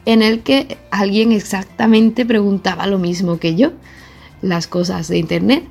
en 0.05 0.21
el 0.21 0.41
que 0.41 0.77
alguien 0.91 1.31
exactamente 1.31 2.25
preguntaba 2.25 2.87
lo 2.87 2.99
mismo 2.99 3.39
que 3.39 3.55
yo, 3.55 3.71
las 4.41 4.67
cosas 4.67 5.07
de 5.07 5.17
internet, 5.17 5.63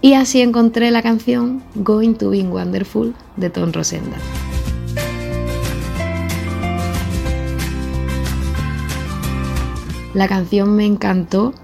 y 0.00 0.14
así 0.14 0.40
encontré 0.40 0.90
la 0.90 1.02
canción 1.02 1.62
Going 1.74 2.14
to 2.14 2.30
Be 2.30 2.42
Wonderful 2.42 3.14
de 3.36 3.50
Tom 3.50 3.72
Rosenda. 3.72 4.16
La 10.14 10.26
canción 10.26 10.74
me 10.74 10.86
encantó, 10.86 11.54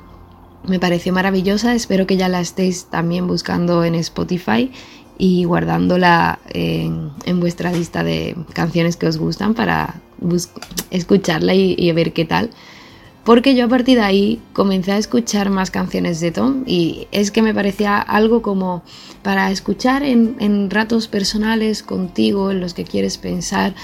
me 0.68 0.78
pareció 0.78 1.12
maravillosa, 1.12 1.74
espero 1.74 2.06
que 2.06 2.16
ya 2.16 2.28
la 2.28 2.40
estéis 2.40 2.86
también 2.86 3.26
buscando 3.26 3.84
en 3.84 3.94
Spotify 3.96 4.70
y 5.18 5.44
guardándola 5.44 6.38
en, 6.48 7.40
vuestra 7.40 7.72
lista 7.72 8.04
de 8.04 8.36
canciones 8.52 8.96
que 8.96 9.06
os 9.06 9.18
gustan 9.18 9.54
para 9.54 10.00
escucharla 10.90 11.54
y, 11.54 11.74
y 11.78 11.92
ver 11.92 12.12
qué 12.12 12.24
tal. 12.24 12.50
porque 13.24 13.54
yo 13.54 13.64
a 13.64 13.68
partir 13.68 13.98
de 13.98 14.04
ahí 14.04 14.40
comencé 14.52 14.92
a 14.92 14.98
escuchar 14.98 15.50
más 15.50 15.70
canciones 15.70 16.20
de 16.20 16.30
Tom 16.30 16.62
y 16.66 17.08
es 17.10 17.30
que 17.30 17.42
me 17.42 17.52
parecía 17.52 17.98
algo 17.98 18.40
como 18.40 18.82
para 19.22 19.50
escuchar 19.50 20.02
en, 20.04 20.36
en 20.38 20.70
ratos 20.70 21.08
personales 21.08 21.82
contigo, 21.82 22.50
en 22.52 22.60
los 22.60 22.72
que 22.72 22.84
quieres 22.84 23.18
pensar. 23.18 23.74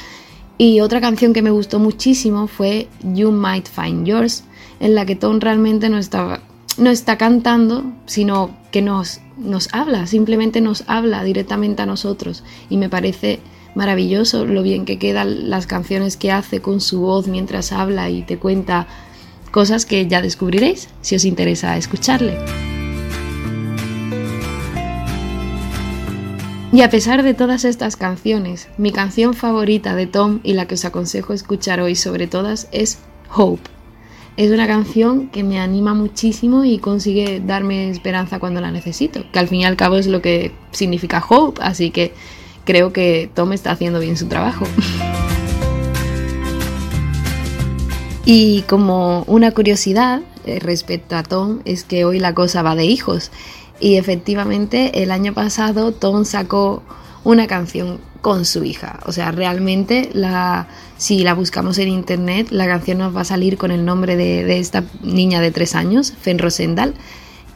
Y 0.59 0.81
otra 0.81 1.01
canción 1.01 1.33
que 1.33 1.43
me 1.43 1.51
gustó 1.51 1.81
muchísimo 1.81 2.47
fue 2.47 2.89
You 3.03 3.33
Might 3.33 3.67
Find 3.67 4.07
Yours, 4.07 4.45
en 4.79 4.95
la 4.95 5.07
que 5.07 5.17
Tom 5.17 5.41
realmente 5.41 5.89
no 5.89 5.99
estaba 5.99 6.41
no 6.79 6.91
está 6.91 7.19
cantando, 7.19 7.85
sino 8.07 8.57
que 8.71 8.83
nos, 8.83 9.21
nos 9.37 9.69
habla, 9.73 10.07
simplemente 10.07 10.61
nos 10.61 10.85
habla 10.87 11.25
directamente 11.25 11.83
a 11.83 11.87
nosotros. 11.87 12.45
Y 12.71 12.77
me 12.77 12.89
parece 12.89 13.41
maravilloso 13.75 14.45
lo 14.45 14.63
bien 14.63 14.85
que 14.85 14.99
quedan 14.99 15.51
las 15.51 15.67
canciones 15.67 16.17
que 16.17 16.33
hace 16.33 16.61
con 16.61 16.81
su 16.81 17.01
voz 17.01 17.29
mientras 17.29 17.73
habla 17.73 18.11
y 18.11 18.23
te 18.23 18.39
cuenta 18.39 18.87
cosas 19.51 19.87
que 19.87 20.07
ya 20.07 20.23
descubriréis 20.23 20.89
si 21.01 21.17
os 21.17 21.25
interesa 21.25 21.77
escucharle. 21.77 22.39
Y 26.73 26.81
a 26.81 26.89
pesar 26.89 27.23
de 27.23 27.35
todas 27.35 27.67
estas 27.67 27.97
canciones, 27.97 28.69
mi 28.79 28.93
canción 28.93 29.35
favorita 29.35 29.95
de 29.95 30.07
Tom 30.07 30.41
y 30.43 30.55
la 30.55 30.67
que 30.67 30.75
os 30.75 30.87
aconsejo 30.87 31.35
escuchar 31.35 31.83
hoy 31.83 31.97
sobre 31.97 32.27
todas 32.27 32.69
es 32.73 32.99
Hope. 33.35 33.82
Es 34.37 34.51
una 34.51 34.67
canción 34.67 35.29
que 35.29 35.43
me 35.43 35.61
anima 35.61 35.93
muchísimo 35.93 36.65
y 36.65 36.79
consigue 36.79 37.43
darme 37.45 37.91
esperanza 37.91 38.39
cuando 38.39 38.63
la 38.63 38.71
necesito, 38.71 39.25
que 39.31 39.39
al 39.39 39.49
fin 39.49 39.61
y 39.61 39.65
al 39.67 39.77
cabo 39.77 39.97
es 39.97 40.07
lo 40.07 40.23
que 40.23 40.53
significa 40.71 41.23
Hope, 41.29 41.61
así 41.63 41.91
que 41.91 42.15
creo 42.65 42.95
que 42.95 43.31
Tom 43.35 43.53
está 43.53 43.73
haciendo 43.73 44.01
bien 44.01 44.17
su 44.17 44.29
trabajo. 44.29 44.65
y 48.25 48.63
como 48.63 49.25
una 49.27 49.51
curiosidad 49.51 50.23
eh, 50.47 50.61
respecto 50.61 51.17
a 51.17 51.23
Tom 51.23 51.61
es 51.67 51.85
que 51.85 52.07
hoy 52.07 52.19
la 52.19 52.35
cosa 52.35 52.63
va 52.63 52.75
de 52.75 52.87
hijos. 52.87 53.31
Y 53.81 53.97
efectivamente 53.97 55.03
el 55.03 55.11
año 55.11 55.35
pasado 55.35 55.93
Tom 55.93 56.25
sacó 56.25 56.83
una 57.25 57.47
canción 57.47 58.01
con 58.21 58.45
su 58.45 58.65
hija. 58.65 59.01
O 59.07 59.13
sea, 59.13 59.33
realmente 59.33 60.11
la, 60.13 60.69
si 60.97 61.23
la 61.23 61.35
buscamos 61.35 61.79
en 61.79 61.89
internet, 61.89 62.49
la 62.51 62.67
canción 62.67 62.99
nos 62.99 63.15
va 63.15 63.23
a 63.23 63.25
salir 63.25 63.59
con 63.59 63.71
el 63.71 63.85
nombre 63.85 64.17
de, 64.17 64.59
esta 64.59 64.85
niña 65.03 65.41
de 65.41 65.51
tres 65.51 65.75
años, 65.75 66.13
Fen 66.21 66.39
Rosendal. 66.39 66.95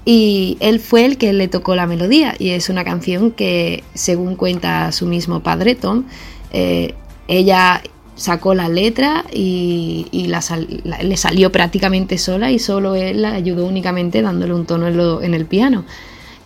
Y 0.05 0.57
él 0.61 0.79
fue 0.79 1.05
el 1.05 1.19
que 1.19 1.33
le 1.33 1.49
tocó 1.49 1.75
la 1.75 1.87
melodía 1.87 2.35
y 2.39 2.51
es 2.51 2.69
una 2.69 2.85
canción 2.85 3.33
que, 3.33 3.83
según 3.95 4.37
cuenta 4.37 4.93
su 4.93 5.07
mismo 5.07 5.41
padre, 5.41 5.75
Tom, 5.75 6.05
eh, 6.53 6.95
ella 7.27 7.83
sacó 8.17 8.55
la 8.55 8.69
letra 8.69 9.25
y, 9.33 10.07
le 10.13 11.17
salió 11.17 11.53
prácticamente 11.53 12.19
sola 12.19 12.51
y 12.51 12.59
solo 12.59 12.95
él 12.95 13.23
la 13.23 13.33
ayudó 13.33 13.67
únicamente 13.67 14.23
dándole 14.23 14.55
un 14.55 14.65
tono 14.65 15.23
en, 15.23 15.35
el 15.35 15.47
piano. 15.47 15.85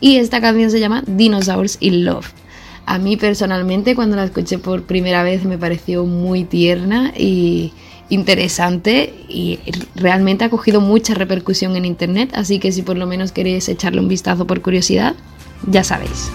Y 0.01 0.17
esta 0.17 0.41
canción 0.41 0.71
se 0.71 0.81
llama 0.81 1.03
Dinosaurs 1.07 1.79
in 1.81 2.05
Love. 2.05 2.27
A 2.91 2.99
mí 2.99 3.17
personalmente 3.17 3.95
cuando 3.95 4.17
la 4.17 4.25
escuché 4.25 4.59
por 4.59 4.83
primera 4.83 5.23
vez 5.23 5.45
me 5.45 5.57
pareció 5.57 6.07
muy 6.07 6.43
tierna 6.43 7.13
y, 7.17 7.73
interesante 8.09 9.15
y 9.29 9.61
realmente 9.95 10.45
ha 10.45 10.51
cogido 10.51 10.81
mucha 10.81 11.15
repercusión 11.15 11.77
en 11.77 11.85
internet, 11.85 12.31
así 12.35 12.59
que 12.59 12.73
si 12.73 12.83
por 12.83 12.99
lo 12.99 13.07
menos 13.07 13.31
queréis 13.31 13.69
echarle 13.69 14.01
un 14.01 14.09
vistazo 14.09 14.45
por 14.45 14.61
curiosidad, 14.61 15.15
ya 15.69 15.85
sabéis. 15.85 16.33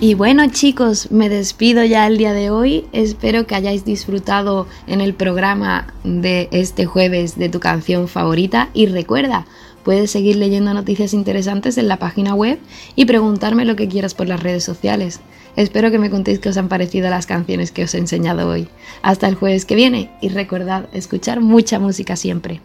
Y 0.00 0.14
bueno 0.14 0.46
chicos, 0.50 1.10
me 1.10 1.28
despido 1.28 1.84
ya 1.84 2.06
el 2.06 2.16
día 2.16 2.32
de 2.32 2.48
hoy. 2.48 2.86
Espero 2.92 3.46
que 3.46 3.54
hayáis 3.54 3.84
disfrutado 3.84 4.66
en 4.86 5.02
el 5.02 5.12
programa 5.12 5.92
de 6.04 6.48
este 6.52 6.86
jueves 6.86 7.36
de 7.36 7.50
tu 7.50 7.60
canción 7.60 8.08
favorita. 8.08 8.68
Y 8.72 8.86
recuerda, 8.86 9.46
puedes 9.86 10.10
seguir 10.10 10.34
leyendo 10.34 10.74
noticias 10.74 11.14
interesantes 11.14 11.78
en 11.78 11.86
la 11.86 12.00
página 12.00 12.34
web 12.34 12.58
y 12.96 13.04
preguntarme 13.04 13.64
lo 13.64 13.76
que 13.76 13.86
quieras 13.86 14.14
por 14.14 14.26
las 14.26 14.42
redes 14.42 14.64
sociales. 14.64 15.20
Espero 15.54 15.92
que 15.92 16.00
me 16.00 16.10
contéis 16.10 16.40
qué 16.40 16.48
os 16.48 16.56
han 16.56 16.68
parecido 16.68 17.08
las 17.08 17.26
canciones 17.26 17.70
que 17.70 17.84
os 17.84 17.94
he 17.94 17.98
enseñado 17.98 18.48
hoy. 18.48 18.66
Hasta 19.02 19.28
el 19.28 19.36
jueves 19.36 19.64
que 19.64 19.76
viene 19.76 20.10
y 20.20 20.30
recordad 20.30 20.88
escuchar 20.92 21.40
mucha 21.40 21.78
música 21.78 22.16
siempre. 22.16 22.60